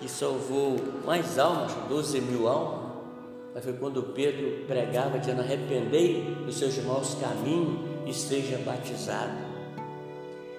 que 0.00 0.08
salvou 0.08 0.76
mais 1.04 1.38
almas, 1.38 1.72
12 1.88 2.20
mil 2.20 2.46
almas, 2.46 2.83
mas 3.54 3.62
foi 3.62 3.72
quando 3.74 4.02
Pedro 4.02 4.64
pregava 4.66 5.18
dizendo: 5.18 5.40
arrependei 5.40 6.36
dos 6.44 6.58
seus 6.58 6.76
maus 6.78 7.14
caminhos 7.14 7.78
e 8.04 8.12
seja 8.12 8.58
batizado. 8.58 9.54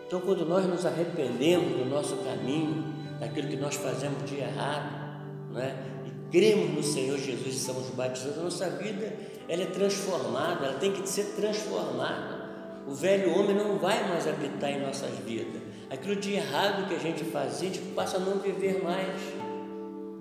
Então, 0.08 0.22
quando 0.22 0.46
nós 0.46 0.66
nos 0.66 0.86
arrependemos 0.86 1.78
do 1.78 1.86
nosso 1.86 2.16
caminho, 2.18 2.86
daquilo 3.20 3.50
que 3.50 3.58
nós 3.58 3.76
fazemos 3.76 4.24
de 4.30 4.38
errado, 4.38 5.52
né? 5.52 5.76
e 6.06 6.32
cremos 6.32 6.74
no 6.74 6.84
Senhor 6.84 7.18
Jesus 7.18 7.56
e 7.56 7.60
somos 7.60 7.90
batizados, 7.90 8.38
a 8.38 8.44
nossa 8.44 8.70
vida 8.70 9.14
ela 9.50 9.64
é 9.64 9.66
transformada, 9.66 10.66
ela 10.66 10.80
tem 10.80 10.92
que 10.92 11.08
ser 11.08 11.36
transformada. 11.36 12.46
O 12.88 12.94
velho 12.94 13.34
homem 13.38 13.56
não 13.56 13.78
vai 13.78 14.08
mais 14.08 14.28
habitar 14.28 14.72
em 14.72 14.80
nossas 14.80 15.10
vidas. 15.26 15.62
Aquilo 15.90 16.16
de 16.16 16.34
errado 16.34 16.88
que 16.88 16.96
a 16.96 17.00
gente 17.00 17.24
fazia, 17.26 17.70
a 17.70 17.74
gente 17.74 17.86
passa 17.94 18.18
a 18.18 18.20
não 18.20 18.40
viver 18.40 18.84
mais. 18.84 19.10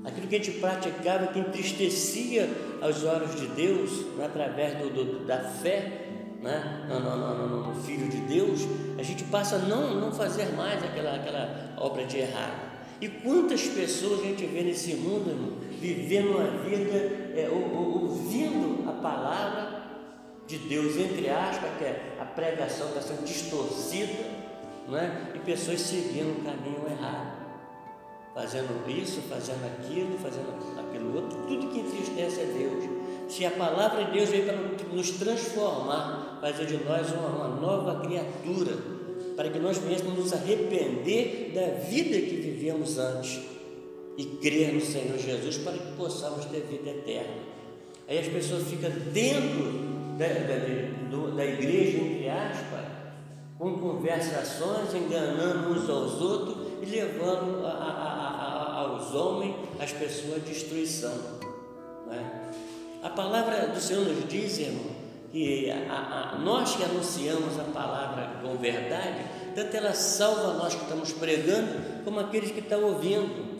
Aquilo 0.04 0.26
que 0.26 0.36
a 0.36 0.38
gente 0.38 0.58
praticava, 0.58 1.28
que 1.28 1.38
entristecia 1.38 2.50
aos 2.82 3.02
olhos 3.04 3.34
de 3.40 3.46
Deus, 3.46 4.04
né, 4.16 4.26
através 4.26 4.76
do, 4.76 4.90
do, 4.90 5.24
da 5.24 5.38
fé 5.38 6.08
né, 6.42 6.86
no, 6.88 7.00
no, 7.00 7.48
no, 7.48 7.66
no, 7.68 7.82
Filho 7.82 8.06
de 8.08 8.18
Deus, 8.18 8.60
a 8.98 9.02
gente 9.02 9.24
passa 9.24 9.56
a 9.56 9.58
não, 9.60 9.98
não 9.98 10.12
fazer 10.12 10.52
mais 10.54 10.84
aquela, 10.84 11.16
aquela 11.16 11.74
obra 11.78 12.04
de 12.04 12.18
errado. 12.18 12.74
E 13.00 13.08
quantas 13.08 13.66
pessoas 13.66 14.20
a 14.20 14.24
gente 14.24 14.44
vê 14.44 14.62
nesse 14.62 14.94
mundo, 14.94 15.30
irmão, 15.30 15.52
vivendo 15.80 16.32
uma 16.32 16.50
vida, 16.68 16.96
é, 17.34 17.48
ouvindo 17.50 18.86
a 18.86 18.92
palavra 18.92 19.84
de 20.46 20.58
Deus, 20.58 20.98
entre 20.98 21.30
aspas, 21.30 21.70
que 21.78 21.84
é 21.84 22.16
a 22.20 22.26
pregação 22.26 22.88
está 22.88 23.00
sendo 23.00 23.24
distorcida, 23.24 24.12
né, 24.86 25.32
e 25.34 25.38
pessoas 25.38 25.80
seguindo 25.80 26.40
o 26.40 26.44
caminho 26.44 26.84
errado 26.90 27.33
fazendo 28.34 28.90
isso, 28.90 29.20
fazendo 29.22 29.64
aquilo, 29.64 30.18
fazendo 30.18 30.52
aquilo 30.78 31.14
outro, 31.14 31.38
tudo 31.46 31.68
que 31.68 31.80
entristece 31.80 32.40
a 32.40 32.44
Deus. 32.44 32.84
Se 33.28 33.46
a 33.46 33.50
palavra 33.52 34.04
de 34.04 34.12
Deus 34.12 34.28
veio 34.28 34.44
para 34.44 34.56
nos 34.92 35.10
transformar, 35.12 36.38
fazer 36.40 36.66
de 36.66 36.84
nós 36.84 37.10
uma, 37.12 37.28
uma 37.28 37.48
nova 37.60 38.00
criatura, 38.06 38.76
para 39.36 39.48
que 39.48 39.58
nós 39.58 39.78
venhamos 39.78 40.18
nos 40.18 40.32
arrepender 40.32 41.52
da 41.54 41.80
vida 41.86 42.20
que 42.20 42.36
vivemos 42.36 42.98
antes 42.98 43.40
e 44.16 44.24
crer 44.24 44.74
no 44.74 44.80
Senhor 44.80 45.18
Jesus 45.18 45.58
para 45.58 45.72
que 45.72 45.92
possamos 45.96 46.44
ter 46.46 46.60
vida 46.60 46.90
eterna. 46.90 47.42
Aí 48.06 48.18
as 48.18 48.28
pessoas 48.28 48.64
ficam 48.64 48.90
dentro 49.12 49.72
da, 50.18 50.26
da, 50.26 51.34
da 51.34 51.44
igreja, 51.44 51.98
entre 51.98 52.28
aspas, 52.28 52.84
com 53.58 53.78
conversações, 53.78 54.94
enganando 54.94 55.70
uns 55.70 55.88
aos 55.88 56.20
outros 56.20 56.56
e 56.82 56.86
levando 56.86 57.64
a, 57.64 57.70
a, 57.70 58.23
aos 58.84 59.14
homens, 59.14 59.54
as 59.80 59.92
pessoas, 59.92 60.42
destruição. 60.44 61.14
Né? 62.06 62.50
A 63.02 63.10
palavra 63.10 63.68
do 63.68 63.80
Senhor 63.80 64.04
nos 64.04 64.28
diz, 64.28 64.58
irmão, 64.58 64.94
que 65.30 65.68
nós 66.44 66.76
que 66.76 66.84
anunciamos 66.84 67.58
a 67.58 67.64
palavra 67.64 68.40
com 68.40 68.56
verdade, 68.56 69.24
tanto 69.54 69.76
ela 69.76 69.92
salva 69.92 70.54
nós 70.54 70.74
que 70.74 70.82
estamos 70.82 71.12
pregando, 71.12 72.04
como 72.04 72.20
aqueles 72.20 72.52
que 72.52 72.60
estão 72.60 72.84
ouvindo. 72.84 73.58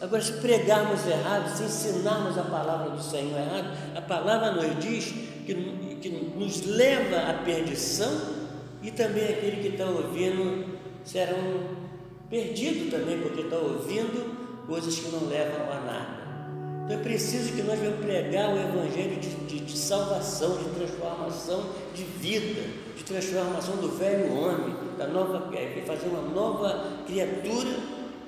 Agora, 0.00 0.22
se 0.22 0.32
pregarmos 0.34 1.06
errado, 1.06 1.54
se 1.56 1.64
ensinarmos 1.64 2.38
a 2.38 2.42
palavra 2.42 2.90
do 2.90 3.02
Senhor 3.02 3.38
errado, 3.38 3.76
a 3.96 4.00
palavra 4.00 4.52
nos 4.52 4.78
diz 4.78 5.12
que, 5.44 5.54
que 6.00 6.08
nos 6.08 6.64
leva 6.64 7.30
à 7.30 7.34
perdição 7.44 8.38
e 8.82 8.90
também 8.90 9.24
aquele 9.24 9.60
que 9.60 9.68
está 9.68 9.86
ouvindo 9.86 10.78
serão 11.04 11.87
perdidos 12.28 12.90
também, 12.90 13.20
porque 13.20 13.42
está 13.42 13.56
ouvindo 13.56 14.36
coisas 14.66 14.98
que 14.98 15.08
não 15.10 15.28
levam 15.28 15.72
a 15.72 15.80
nada. 15.80 16.28
Então 16.84 16.98
é 16.98 17.02
preciso 17.02 17.52
que 17.52 17.62
nós 17.62 17.78
venhamos 17.78 18.00
pregar 18.00 18.54
o 18.54 18.58
Evangelho 18.58 19.20
de, 19.20 19.28
de, 19.28 19.60
de 19.60 19.78
salvação, 19.78 20.56
de 20.56 20.70
transformação 20.70 21.66
de 21.94 22.04
vida, 22.04 22.62
de 22.96 23.04
transformação 23.04 23.76
do 23.76 23.88
velho 23.88 24.34
homem, 24.34 24.74
da 24.96 25.06
nova, 25.06 25.50
fazer 25.86 26.08
uma 26.08 26.22
nova 26.22 27.04
criatura 27.06 27.76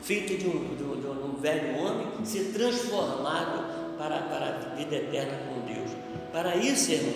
feita 0.03 0.35
de 0.35 0.47
um, 0.47 0.77
de 0.77 0.83
um, 0.83 1.01
de 1.01 1.07
um 1.07 1.41
velho 1.41 1.79
homem, 1.79 2.07
ser 2.25 2.53
transformado 2.53 3.97
para, 3.97 4.19
para 4.19 4.47
a 4.47 4.75
vida 4.77 4.97
eterna 4.97 5.39
com 5.49 5.61
Deus. 5.73 5.91
Para 6.33 6.57
isso, 6.57 6.93
irmão, 6.93 7.15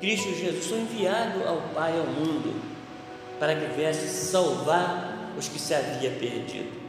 Cristo 0.00 0.32
Jesus 0.34 0.66
foi 0.66 0.78
enviado 0.80 1.42
ao 1.46 1.60
Pai 1.74 1.92
ao 1.98 2.06
mundo 2.06 2.54
para 3.38 3.54
que 3.54 3.74
viesse 3.74 4.08
salvar 4.08 5.13
os 5.36 5.48
que 5.48 5.58
se 5.58 5.74
havia 5.74 6.10
perdido. 6.10 6.84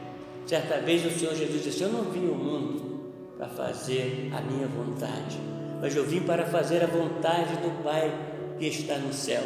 Certa 0.46 0.78
vez 0.78 1.04
o 1.04 1.10
Senhor 1.10 1.34
Jesus 1.34 1.64
disse: 1.64 1.82
Eu 1.82 1.90
não 1.90 2.04
vim 2.04 2.28
ao 2.28 2.34
mundo 2.34 3.12
para 3.36 3.48
fazer 3.48 4.30
a 4.32 4.40
minha 4.40 4.66
vontade, 4.66 5.38
mas 5.80 5.94
eu 5.94 6.04
vim 6.04 6.20
para 6.20 6.46
fazer 6.46 6.82
a 6.82 6.86
vontade 6.86 7.56
do 7.56 7.82
Pai 7.82 8.12
que 8.58 8.66
está 8.66 8.96
no 8.98 9.12
céu. 9.12 9.42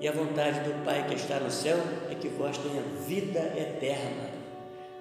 E 0.00 0.06
a 0.06 0.12
vontade 0.12 0.60
do 0.60 0.84
Pai 0.84 1.06
que 1.08 1.14
está 1.14 1.40
no 1.40 1.50
céu 1.50 1.78
é 2.10 2.14
que 2.14 2.28
vós 2.28 2.56
tenha 2.58 2.82
vida 3.06 3.40
eterna. 3.56 4.30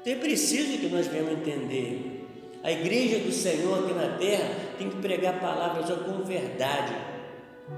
Então 0.02 0.14
é 0.14 0.16
preciso 0.16 0.78
que 0.78 0.88
nós 0.88 1.08
venhamos 1.08 1.34
entender. 1.34 2.26
A 2.64 2.72
igreja 2.72 3.20
do 3.20 3.32
Senhor 3.32 3.84
aqui 3.84 3.94
na 3.94 4.18
terra 4.18 4.50
tem 4.78 4.90
que 4.90 4.96
pregar 4.98 5.40
palavras 5.40 5.88
com 6.00 6.24
verdade, 6.24 6.96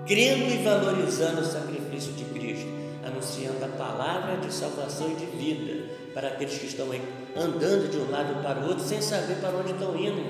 crendo 0.05 0.45
e 0.53 0.63
valorizando 0.63 1.41
o 1.41 1.45
sacrifício 1.45 2.13
de 2.13 2.23
Cristo, 2.25 2.67
anunciando 3.07 3.63
a 3.63 3.69
palavra 3.69 4.37
de 4.37 4.53
salvação 4.53 5.11
e 5.11 5.15
de 5.15 5.25
vida 5.25 5.89
para 6.13 6.29
aqueles 6.29 6.57
que 6.57 6.65
estão 6.65 6.91
aí 6.91 7.01
andando 7.35 7.89
de 7.89 7.97
um 7.97 8.09
lado 8.09 8.41
para 8.41 8.59
o 8.59 8.67
outro 8.67 8.83
sem 8.83 9.01
saber 9.01 9.35
para 9.39 9.55
onde 9.57 9.71
estão 9.71 9.95
indo, 9.95 10.21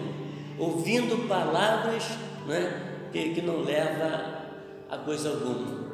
ouvindo 0.60 1.28
palavras 1.28 2.04
né, 2.46 3.10
que, 3.12 3.34
que 3.36 3.42
não 3.42 3.62
leva 3.62 4.46
a 4.90 4.98
coisa 4.98 5.30
alguma. 5.30 5.88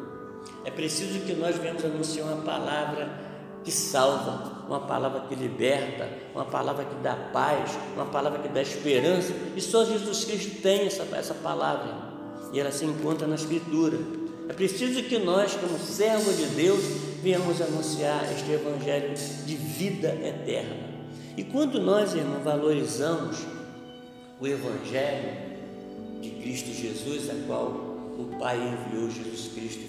É 0.66 0.72
preciso 0.72 1.20
que 1.22 1.34
nós 1.34 1.58
venhamos 1.58 1.84
anunciar 1.84 2.28
uma 2.28 2.42
palavra 2.44 3.10
que 3.64 3.72
salva, 3.72 4.66
uma 4.68 4.82
palavra 4.82 5.22
que 5.22 5.36
liberta, 5.36 6.10
uma 6.34 6.46
palavra 6.46 6.86
que 6.86 6.96
dá 6.96 7.16
paz, 7.16 7.78
uma 7.96 8.06
palavra 8.06 8.40
que 8.40 8.50
dá 8.50 8.62
esperança. 8.62 9.34
E 9.56 9.62
só 9.62 9.86
Jesus 9.86 10.26
Cristo 10.26 10.62
tem 10.62 10.88
essa, 10.88 11.04
essa 11.16 11.34
palavra. 11.34 12.14
E 12.52 12.60
ela 12.60 12.72
se 12.72 12.86
encontra 12.86 13.28
na 13.28 13.36
Escritura. 13.36 13.98
É 14.50 14.54
preciso 14.54 15.04
que 15.04 15.18
nós, 15.20 15.54
como 15.56 15.80
servos 15.80 16.38
de 16.38 16.48
Deus, 16.48 16.84
venhamos 17.22 17.62
anunciar 17.62 18.30
este 18.32 18.52
Evangelho 18.52 19.14
de 19.46 19.56
vida 19.56 20.10
eterna. 20.10 20.76
E 21.38 21.44
quando 21.44 21.80
nós, 21.80 22.14
irmão, 22.14 22.42
valorizamos 22.44 23.38
o 24.40 24.46
Evangelho 24.46 25.54
de 26.22 26.30
Cristo 26.32 26.72
Jesus, 26.72 27.30
a 27.30 27.36
qual 27.48 27.68
o 27.68 28.36
Pai 28.38 28.58
enviou 28.58 29.10
Jesus 29.10 29.54
Cristo, 29.54 29.86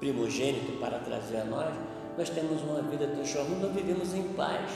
primogênito, 0.00 0.72
para 0.80 0.98
trazer 0.98 1.38
a 1.38 1.44
nós, 1.44 1.74
nós 2.16 2.30
temos 2.30 2.62
uma 2.62 2.82
vida 2.82 3.06
transformada, 3.06 3.66
nós 3.66 3.74
vivemos 3.74 4.14
em 4.14 4.22
paz. 4.34 4.70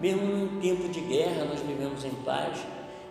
Mesmo 0.00 0.22
em 0.22 0.60
tempo 0.60 0.88
de 0.88 1.00
guerra, 1.00 1.44
nós 1.44 1.60
vivemos 1.60 2.04
em 2.04 2.10
paz. 2.24 2.58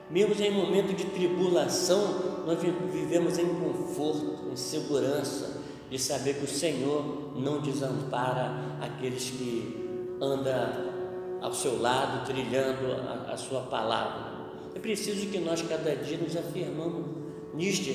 Mesmo 0.10 0.36
em 0.44 0.52
momento 0.52 0.96
de 0.96 1.06
tribulação, 1.06 2.44
nós 2.46 2.60
vivemos 2.92 3.38
em 3.38 3.48
conforto, 3.48 4.52
em 4.52 4.56
segurança, 4.56 5.62
de 5.90 6.00
saber 6.00 6.36
que 6.36 6.46
o 6.46 6.48
Senhor 6.48 7.34
não 7.36 7.62
desampara 7.62 8.78
aqueles 8.82 9.30
que 9.30 10.16
andam 10.20 10.94
ao 11.42 11.54
seu 11.54 11.80
lado, 11.80 12.26
trilhando 12.26 12.94
a, 12.94 13.34
a 13.34 13.38
sua 13.38 13.62
palavra. 13.62 14.34
É 14.76 14.80
preciso 14.80 15.28
que 15.28 15.38
nós 15.40 15.62
cada 15.62 15.96
dia 15.96 16.18
nos 16.18 16.36
afirmamos 16.36 17.06
nisto, 17.54 17.94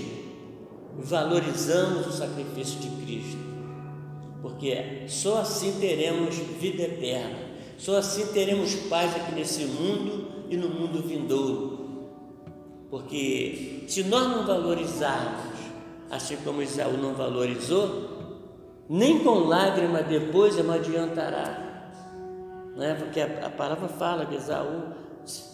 valorizamos 0.96 2.06
o 2.06 2.12
sacrifício 2.12 2.78
de 2.78 2.88
Cristo, 3.04 3.38
porque 4.42 5.04
só 5.08 5.40
assim 5.40 5.78
teremos 5.80 6.36
vida 6.36 6.82
eterna, 6.82 7.38
só 7.76 7.96
assim 7.96 8.26
teremos 8.26 8.74
paz 8.88 9.14
aqui 9.16 9.32
nesse 9.32 9.64
mundo 9.64 10.28
e 10.48 10.56
no 10.56 10.68
mundo 10.68 11.02
vindouro. 11.02 11.67
Porque 12.90 13.84
se 13.88 14.04
nós 14.04 14.28
não 14.28 14.46
valorizarmos, 14.46 15.54
assim 16.10 16.36
como 16.38 16.62
Isaú 16.62 16.96
não 16.96 17.14
valorizou, 17.14 18.16
nem 18.88 19.18
com 19.18 19.40
lágrima 19.40 20.02
depois 20.02 20.56
não 20.64 20.74
adiantará 20.74 21.68
né? 22.78 22.94
porque 22.94 23.20
a, 23.20 23.46
a 23.46 23.50
palavra 23.50 23.88
fala 23.88 24.24
que 24.24 24.36
Esaú 24.36 24.94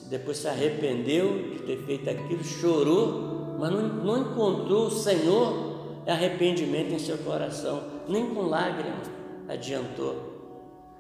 depois 0.09 0.37
se 0.37 0.47
arrependeu 0.47 1.51
de 1.51 1.59
ter 1.61 1.79
feito 1.79 2.09
aquilo, 2.09 2.45
chorou, 2.45 3.57
mas 3.59 3.71
não, 3.71 3.83
não 3.83 4.19
encontrou 4.19 4.87
o 4.87 4.91
Senhor 4.91 6.03
arrependimento 6.07 6.93
em 6.93 6.99
seu 6.99 7.17
coração, 7.19 7.83
nem 8.07 8.27
com 8.35 8.43
lágrimas 8.43 9.11
adiantou. 9.49 10.35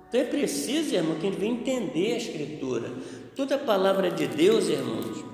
Então 0.08 0.20
é 0.20 0.24
preciso, 0.24 0.94
irmão, 0.94 1.16
que 1.16 1.26
a 1.26 1.30
gente 1.30 1.44
entender 1.44 2.14
a 2.14 2.16
Escritura. 2.16 2.90
Toda 3.36 3.56
a 3.56 3.58
palavra 3.58 4.10
de 4.10 4.26
Deus, 4.26 4.68
irmãos, 4.68 5.24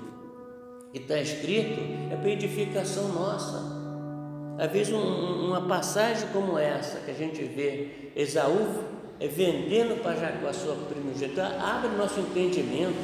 que 0.91 0.99
está 0.99 1.19
escrito, 1.19 1.79
é 2.11 2.15
para 2.15 2.29
edificação 2.29 3.09
nossa. 3.09 3.81
Às 4.57 4.71
vezes, 4.71 4.93
um, 4.93 5.47
uma 5.47 5.61
passagem 5.61 6.27
como 6.33 6.57
essa 6.57 6.99
que 6.99 7.11
a 7.11 7.13
gente 7.13 7.43
vê, 7.43 8.11
Esaú 8.15 8.83
é 9.19 9.27
vendendo 9.27 10.01
para 10.01 10.15
Jacó 10.15 10.47
a 10.47 10.53
sua 10.53 10.75
primogenitura, 10.75 11.57
abre 11.59 11.89
nosso 11.95 12.19
entendimento, 12.19 12.97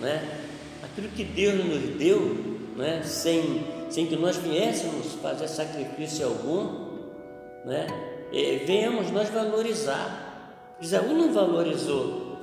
né? 0.00 0.40
aquilo 0.82 1.08
que 1.08 1.24
Deus 1.24 1.64
nos 1.64 1.96
deu, 1.96 2.20
né? 2.76 3.02
sem, 3.02 3.64
sem 3.90 4.06
que 4.06 4.16
nós 4.16 4.36
viéssemos 4.36 5.14
fazer 5.14 5.48
sacrifício 5.48 6.26
algum, 6.26 6.84
né? 7.64 7.86
E 8.30 8.56
venhamos 8.66 9.10
nós 9.10 9.28
valorizar. 9.30 10.76
Isaú 10.80 11.14
não 11.14 11.32
valorizou 11.32 12.36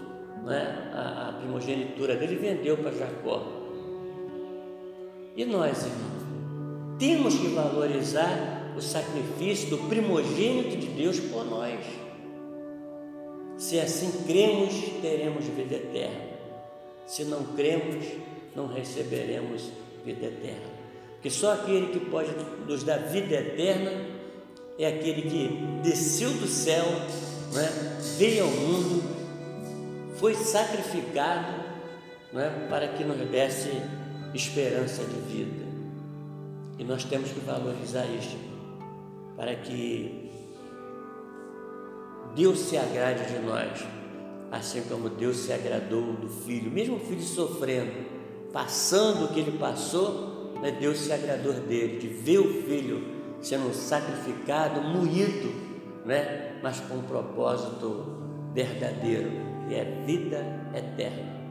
né? 0.44 0.90
a, 0.94 1.30
a 1.30 1.34
primogenitura 1.34 2.16
dele, 2.16 2.36
vendeu 2.36 2.78
para 2.78 2.92
Jacó. 2.92 3.61
E 5.42 5.46
nós, 5.46 5.76
irmãos, 5.80 7.00
temos 7.00 7.34
que 7.34 7.48
valorizar 7.48 8.76
o 8.78 8.80
sacrifício 8.80 9.72
do 9.72 9.90
primogênito 9.90 10.78
de 10.78 10.86
Deus 10.86 11.20
por 11.20 11.44
nós. 11.44 11.80
Se 13.58 13.80
assim 13.80 14.12
cremos, 14.28 14.72
teremos 15.02 15.46
vida 15.46 15.78
eterna. 15.78 16.26
Se 17.08 17.24
não 17.24 17.44
cremos, 17.56 18.06
não 18.56 18.68
receberemos 18.68 19.72
vida 20.06 20.28
eterna. 20.28 20.70
Porque 21.14 21.32
só 21.32 21.54
aquele 21.54 21.88
que 21.88 22.02
pode 22.02 22.30
nos 22.68 22.84
dar 22.84 22.98
vida 22.98 23.34
eterna 23.34 23.94
é 24.78 24.86
aquele 24.86 25.24
que 25.24 25.48
desceu 25.82 26.30
do 26.34 26.46
céu, 26.46 26.86
né, 27.52 27.98
veio 28.16 28.44
ao 28.44 28.52
mundo, 28.52 29.04
foi 30.18 30.36
sacrificado 30.36 31.64
né, 32.32 32.68
para 32.70 32.90
que 32.90 33.04
nos 33.04 33.18
desse 33.28 33.72
esperança 34.34 35.04
de 35.04 35.20
vida. 35.22 35.66
E 36.78 36.84
nós 36.84 37.04
temos 37.04 37.32
que 37.32 37.40
valorizar 37.42 38.06
isso, 38.06 38.38
para 39.36 39.56
que 39.56 40.32
Deus 42.36 42.60
se 42.60 42.78
agrade 42.78 43.26
de 43.34 43.40
nós, 43.40 43.86
assim 44.52 44.82
como 44.84 45.10
Deus 45.10 45.38
se 45.38 45.54
agradou 45.54 46.14
do 46.14 46.28
filho, 46.28 46.72
mesmo 46.72 46.96
o 46.96 47.00
filho 47.00 47.22
sofrendo, 47.22 47.92
passando 48.52 49.26
o 49.26 49.28
que 49.30 49.40
ele 49.40 49.58
passou, 49.58 50.54
né, 50.62 50.72
Deus 50.72 51.00
se 51.00 51.12
agradou 51.12 51.54
dele, 51.54 52.00
de 52.00 52.08
ver 52.08 52.40
o 52.40 52.64
filho 52.64 53.04
sendo 53.42 53.74
sacrificado, 53.74 54.82
moído, 54.82 55.52
né, 56.06 56.60
mas 56.62 56.80
com 56.80 56.96
um 56.96 57.04
propósito 57.04 58.06
verdadeiro, 58.54 59.32
que 59.68 59.76
é 59.76 60.04
vida 60.06 60.46
eterna. 60.76 61.42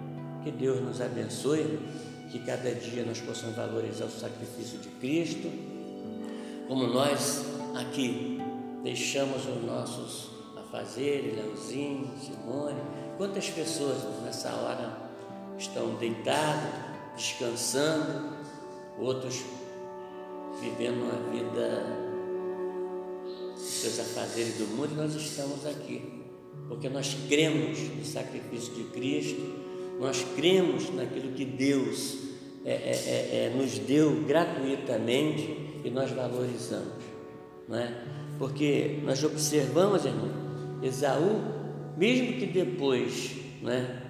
Que 0.43 0.51
Deus 0.51 0.81
nos 0.81 1.01
abençoe, 1.01 1.79
que 2.31 2.39
cada 2.41 2.73
dia 2.75 3.05
nós 3.05 3.21
possamos 3.21 3.57
valorizar 3.57 4.05
o 4.05 4.11
sacrifício 4.11 4.79
de 4.79 4.89
Cristo, 4.89 5.51
como 6.69 6.87
nós 6.87 7.45
aqui 7.75 8.39
deixamos 8.83 9.47
os 9.47 9.63
nossos 9.65 10.31
Fazer, 10.71 11.35
Leãozinho, 11.35 12.09
Simone, 12.21 12.81
quantas 13.17 13.51
pessoas 13.51 13.99
nessa 14.23 14.51
hora 14.51 15.11
estão 15.59 15.97
deitadas, 15.97 16.73
descansando, 17.17 18.37
outros 18.97 19.43
vivendo 20.61 21.03
uma 21.03 21.33
vida 21.33 21.97
seus 23.57 23.99
afazeres 23.99 24.59
do 24.59 24.67
mundo, 24.77 24.93
e 24.93 24.95
nós 24.95 25.15
estamos 25.17 25.67
aqui, 25.67 26.23
porque 26.69 26.89
nós 26.89 27.17
cremos 27.29 27.81
no 27.81 28.05
sacrifício 28.05 28.73
de 28.75 28.85
Cristo, 28.85 29.41
nós 30.01 30.25
cremos 30.35 30.93
naquilo 30.95 31.33
que 31.33 31.45
Deus 31.45 32.19
é, 32.65 32.73
é, 32.73 32.75
é, 32.75 33.45
é 33.45 33.53
nos 33.55 33.79
deu 33.79 34.25
gratuitamente 34.25 35.83
e 35.85 35.91
nós 35.91 36.11
valorizamos, 36.11 37.05
não 37.69 37.79
é? 37.79 38.03
Porque 38.39 38.99
nós 39.05 39.23
observamos, 39.23 40.07
irmão, 40.07 40.31
Esaú, 40.83 41.43
mesmo 41.99 42.39
que 42.39 42.47
depois, 42.47 43.37
né, 43.61 44.03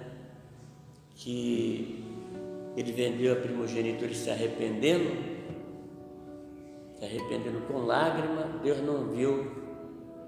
que 1.15 2.01
ele 2.77 2.93
vendeu 2.93 3.33
a 3.33 3.35
primogenitura 3.35 4.13
se 4.13 4.29
arrependendo, 4.29 5.11
se 6.97 7.03
arrependendo 7.03 7.59
com 7.67 7.79
lágrima, 7.79 8.61
Deus 8.63 8.79
não 8.79 9.09
viu 9.09 9.51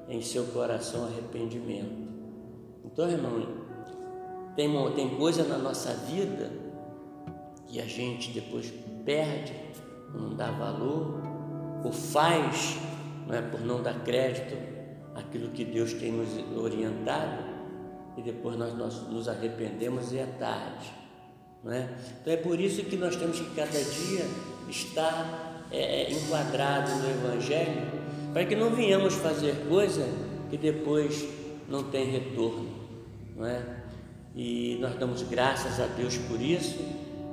em 0.10 0.22
seu 0.22 0.44
coração 0.48 1.06
arrependimento. 1.06 2.04
Então, 2.84 3.10
irmão, 3.10 3.63
tem, 4.56 4.72
tem 4.96 5.10
coisa 5.16 5.44
na 5.44 5.58
nossa 5.58 5.94
vida 5.94 6.52
que 7.68 7.80
a 7.80 7.86
gente 7.86 8.32
depois 8.32 8.72
perde, 9.06 9.54
não 10.14 10.36
dá 10.36 10.52
valor, 10.52 11.22
ou 11.84 11.92
faz 11.92 12.78
não 13.28 13.36
é, 13.36 13.42
por 13.42 13.62
não 13.62 13.82
dar 13.82 14.04
crédito 14.04 14.56
aquilo 15.16 15.50
que 15.50 15.64
Deus 15.66 15.94
tem 15.94 16.12
nos 16.12 16.30
orientado 16.58 17.44
e 18.18 18.22
depois 18.22 18.56
nós, 18.58 18.74
nós 18.78 19.08
nos 19.10 19.28
arrependemos 19.28 20.12
e 20.12 20.20
é 20.20 20.26
tarde. 20.26 20.92
Não 21.64 21.72
é? 21.72 21.90
Então 22.22 22.34
é 22.34 22.38
por 22.38 22.60
isso 22.60 22.84
que 22.84 22.96
nós 22.96 23.16
temos 23.16 23.40
que 23.40 23.56
cada 23.56 23.72
dia 23.72 24.26
estar 24.70 25.66
é, 25.72 26.04
é 26.04 26.12
enquadrado 26.12 26.92
no 26.92 27.10
Evangelho, 27.10 28.04
para 28.34 28.46
que 28.46 28.56
não 28.56 28.72
venhamos 28.72 29.16
fazer 29.16 29.68
coisa 29.68 30.06
que 30.50 30.58
depois 30.58 31.28
não 31.68 31.84
tem 31.84 32.12
retorno. 32.12 32.70
Não 33.36 33.46
é? 33.46 33.83
E 34.36 34.78
nós 34.82 34.96
damos 34.96 35.22
graças 35.24 35.80
a 35.80 35.86
Deus 35.86 36.18
por 36.18 36.42
isso 36.42 36.80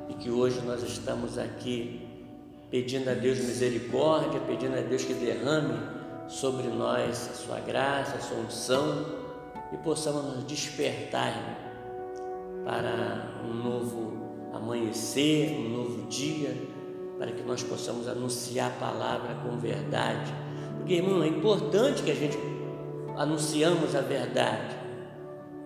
e 0.09 0.15
que 0.15 0.31
hoje 0.31 0.61
nós 0.61 0.83
estamos 0.83 1.39
aqui 1.39 2.07
pedindo 2.71 3.09
a 3.09 3.15
Deus 3.15 3.39
misericórdia, 3.39 4.39
pedindo 4.41 4.77
a 4.77 4.83
Deus 4.83 5.05
que 5.05 5.15
derrame 5.15 5.79
sobre 6.29 6.69
nós 6.69 7.31
a 7.31 7.35
sua 7.35 7.61
graça, 7.61 8.17
a 8.17 8.21
sua 8.21 8.37
unção 8.39 9.07
e 9.73 9.77
possamos 9.79 10.25
nos 10.25 10.45
despertar 10.45 11.59
para 12.65 13.33
um 13.45 13.55
novo 13.55 14.21
amanhecer, 14.53 15.53
um 15.53 15.71
novo 15.71 16.07
dia, 16.09 16.55
para 17.19 17.33
que 17.33 17.43
nós 17.43 17.63
possamos 17.63 18.09
anunciar 18.09 18.71
a 18.71 18.75
palavra 18.75 19.35
com 19.37 19.59
verdade. 19.59 20.33
Porque, 20.77 20.95
irmão, 20.95 21.23
é 21.23 21.29
importante 21.29 22.03
que 22.03 22.11
a 22.11 22.15
gente 22.15 22.39
anunciamos 23.17 23.95
a 23.95 24.01
verdade, 24.01 24.77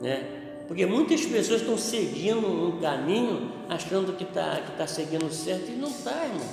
né? 0.00 0.43
Porque 0.66 0.86
muitas 0.86 1.24
pessoas 1.26 1.60
estão 1.60 1.76
seguindo 1.76 2.46
um 2.46 2.80
caminho 2.80 3.52
achando 3.68 4.16
que 4.16 4.24
está 4.24 4.56
que 4.56 4.72
tá 4.72 4.86
seguindo 4.86 5.30
certo 5.30 5.70
e 5.70 5.76
não 5.76 5.88
está, 5.88 6.24
irmão. 6.24 6.48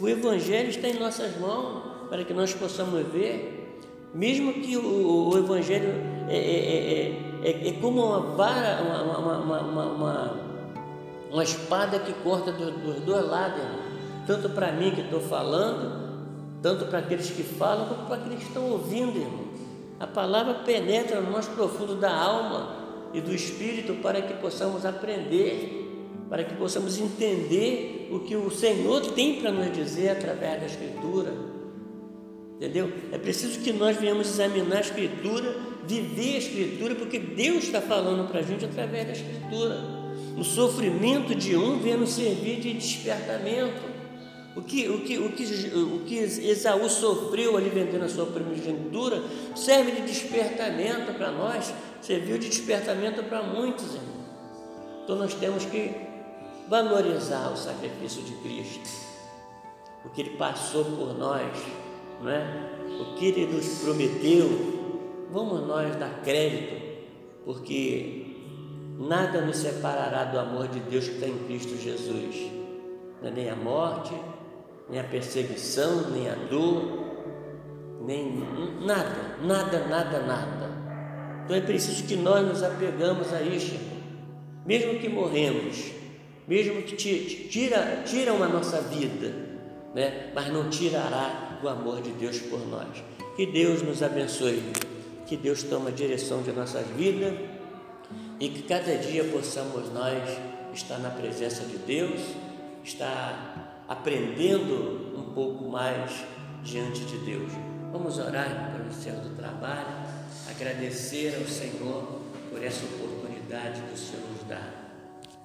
O 0.00 0.08
Evangelho 0.08 0.68
está 0.68 0.88
em 0.88 0.98
nossas 0.98 1.36
mãos 1.38 1.82
para 2.08 2.24
que 2.24 2.32
nós 2.32 2.52
possamos 2.54 3.06
ver, 3.08 3.80
mesmo 4.14 4.52
que 4.52 4.76
o, 4.76 5.30
o 5.30 5.38
Evangelho 5.38 5.92
é, 6.28 6.36
é, 6.36 7.48
é, 7.48 7.68
é, 7.68 7.72
como 7.80 8.04
uma 8.04 8.20
vara, 8.36 8.82
uma, 8.82 9.18
uma, 9.18 9.38
uma, 9.38 9.86
uma, 9.86 10.36
uma 11.30 11.42
espada 11.42 11.98
que 11.98 12.12
corta 12.22 12.52
dos, 12.52 12.74
dos 12.74 13.00
dois 13.00 13.26
lados, 13.26 13.58
irmão. 13.58 13.80
tanto 14.26 14.50
para 14.50 14.72
mim 14.72 14.92
que 14.92 15.00
estou 15.00 15.20
falando, 15.20 16.12
tanto 16.62 16.84
para 16.86 17.00
aqueles 17.00 17.30
que 17.30 17.42
falam, 17.42 17.86
como 17.86 18.06
para 18.06 18.16
aqueles 18.16 18.38
que 18.38 18.46
estão 18.46 18.70
ouvindo, 18.70 19.18
irmão. 19.18 19.46
A 19.98 20.06
palavra 20.06 20.54
penetra 20.54 21.20
no 21.20 21.30
mais 21.30 21.46
profundo 21.48 21.94
da 21.96 22.12
alma 22.12 22.81
e 23.12 23.20
do 23.20 23.34
espírito 23.34 23.94
para 24.02 24.22
que 24.22 24.34
possamos 24.34 24.84
aprender, 24.84 25.88
para 26.28 26.44
que 26.44 26.54
possamos 26.54 26.98
entender 26.98 28.08
o 28.10 28.20
que 28.20 28.34
o 28.36 28.50
Senhor 28.50 29.12
tem 29.12 29.40
para 29.40 29.52
nos 29.52 29.72
dizer 29.72 30.10
através 30.10 30.60
da 30.60 30.66
Escritura. 30.66 31.32
Entendeu? 32.56 32.92
É 33.10 33.18
preciso 33.18 33.60
que 33.60 33.72
nós 33.72 33.96
venhamos 33.96 34.28
examinar 34.28 34.78
a 34.78 34.80
Escritura, 34.80 35.56
viver 35.86 36.36
a 36.36 36.38
Escritura, 36.38 36.94
porque 36.94 37.18
Deus 37.18 37.64
está 37.64 37.80
falando 37.80 38.28
para 38.28 38.40
a 38.40 38.42
gente 38.42 38.64
através 38.64 39.06
da 39.06 39.12
Escritura. 39.12 40.02
O 40.36 40.44
sofrimento 40.44 41.34
de 41.34 41.56
um 41.56 41.78
vem 41.78 41.96
nos 41.96 42.10
servir 42.10 42.60
de 42.60 42.72
despertamento. 42.72 43.92
O 44.54 44.60
que, 44.62 44.88
o, 44.88 45.00
que, 45.00 45.18
o, 45.18 45.32
que, 45.32 45.44
o 45.74 46.00
que 46.06 46.14
Esaú 46.16 46.88
sofreu 46.88 47.56
ali 47.56 47.70
vendendo 47.70 48.04
a 48.04 48.08
sua 48.08 48.26
primogenitura 48.26 49.22
serve 49.56 49.92
de 49.92 50.02
despertamento 50.02 51.14
para 51.14 51.30
nós, 51.30 51.72
serviu 52.02 52.36
de 52.36 52.48
despertamento 52.48 53.22
para 53.24 53.42
muitos, 53.42 53.94
irmãos. 53.94 54.26
Então 55.04 55.16
nós 55.16 55.34
temos 55.34 55.64
que 55.64 55.94
valorizar 56.68 57.50
o 57.52 57.56
sacrifício 57.56 58.22
de 58.22 58.32
Cristo, 58.36 58.88
o 60.04 60.10
que 60.10 60.22
Ele 60.22 60.36
passou 60.36 60.84
por 60.84 61.16
nós, 61.16 61.56
não 62.20 62.30
é? 62.30 62.70
o 63.00 63.14
que 63.14 63.26
Ele 63.26 63.46
nos 63.46 63.80
prometeu. 63.80 64.72
Vamos 65.30 65.66
nós 65.66 65.96
dar 65.96 66.20
crédito, 66.22 66.82
porque 67.44 68.26
nada 68.98 69.40
nos 69.40 69.56
separará 69.56 70.24
do 70.24 70.38
amor 70.38 70.68
de 70.68 70.80
Deus 70.80 71.08
que 71.08 71.14
está 71.14 71.26
em 71.26 71.38
Cristo 71.46 71.76
Jesus, 71.76 72.50
é 73.22 73.30
nem 73.30 73.48
a 73.48 73.56
morte, 73.56 74.12
nem 74.90 75.00
a 75.00 75.04
perseguição, 75.04 76.10
nem 76.10 76.28
a 76.28 76.34
dor, 76.34 76.82
nem 78.04 78.44
nada, 78.80 79.38
nada, 79.42 79.86
nada, 79.86 80.18
nada. 80.20 80.71
Então 81.44 81.56
é 81.56 81.60
preciso 81.60 82.04
que 82.04 82.16
nós 82.16 82.46
nos 82.46 82.62
apegamos 82.62 83.32
a 83.32 83.42
isso, 83.42 83.74
mesmo 84.64 84.98
que 84.98 85.08
morremos, 85.08 85.90
mesmo 86.46 86.82
que 86.82 86.96
tira, 86.96 88.02
tiram 88.04 88.42
a 88.42 88.48
nossa 88.48 88.80
vida, 88.80 89.34
né? 89.94 90.30
mas 90.34 90.48
não 90.52 90.70
tirará 90.70 91.60
o 91.62 91.68
amor 91.68 92.00
de 92.00 92.10
Deus 92.10 92.38
por 92.38 92.66
nós. 92.68 93.02
Que 93.36 93.46
Deus 93.46 93.82
nos 93.82 94.02
abençoe, 94.02 94.62
que 95.26 95.36
Deus 95.36 95.62
tome 95.62 95.88
a 95.88 95.92
direção 95.92 96.42
de 96.42 96.52
nossas 96.52 96.86
vidas 96.88 97.34
e 98.38 98.48
que 98.48 98.62
cada 98.62 98.96
dia 98.96 99.24
possamos 99.24 99.92
nós 99.92 100.22
estar 100.74 100.98
na 100.98 101.10
presença 101.10 101.64
de 101.64 101.78
Deus, 101.78 102.20
estar 102.84 103.84
aprendendo 103.88 105.12
um 105.16 105.32
pouco 105.34 105.64
mais 105.64 106.24
diante 106.62 107.04
de 107.04 107.18
Deus. 107.18 107.52
Vamos 107.92 108.18
orar 108.18 108.72
pelo 108.76 108.92
céu 108.92 109.14
do 109.16 109.36
trabalho, 109.36 110.01
agradecer 110.62 111.34
ao 111.34 111.44
Senhor 111.44 112.22
por 112.48 112.62
essa 112.62 112.84
oportunidade 112.84 113.82
que 113.82 113.94
o 113.94 113.98
Senhor 113.98 114.30
nos 114.30 114.46
dá. 114.46 114.62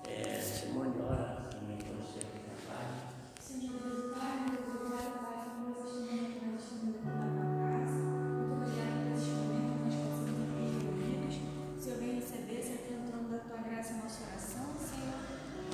É, 0.08 0.40
Simone, 0.40 0.94
ora 1.02 1.42
também 1.50 1.78
céu 1.82 2.22
do 2.22 2.38
trabalho. 2.46 2.94
Senhor 3.42 4.14
Pai, 4.14 4.46
muito 4.46 4.62
obrigado, 4.70 5.18
Pai, 5.18 5.42
aqui 5.42 7.02
na 7.02 7.26
tua 7.34 7.50
casa. 7.66 7.98
Muito 7.98 8.54
obrigado 8.62 8.94
por 9.02 9.18
este 9.18 9.34
momento 9.34 9.90
nós 9.90 9.96
possamos 9.98 10.38
aqui 10.46 10.66
reunidos. 10.86 11.36
Senhor, 11.82 11.98
vem 11.98 12.14
receber, 12.22 12.62
Senhor, 12.62 12.82
que 12.86 12.94
entrando 12.94 13.32
da 13.34 13.40
tua 13.42 13.58
graça 13.58 13.94
em 13.94 13.98
nosso 13.98 14.22
coração, 14.22 14.70
Senhor, 14.78 15.18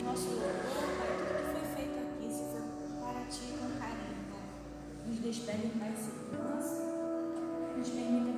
nosso 0.08 0.40
louvor, 0.40 0.88
Pai, 1.04 1.12
tudo 1.20 1.36
que 1.36 1.52
foi 1.52 1.68
feito 1.76 1.96
aqui, 2.00 2.28
se 2.32 2.44
foi 2.48 2.64
para 2.96 3.28
ti 3.28 3.52
com 3.60 3.68
carinho, 3.76 4.24
Pai. 4.32 4.48
Nos 5.04 5.20
despede 5.20 5.68
em 5.68 5.76
paz 5.76 6.00
segurança, 6.00 6.80
nos 7.76 7.90
permita 7.92 8.33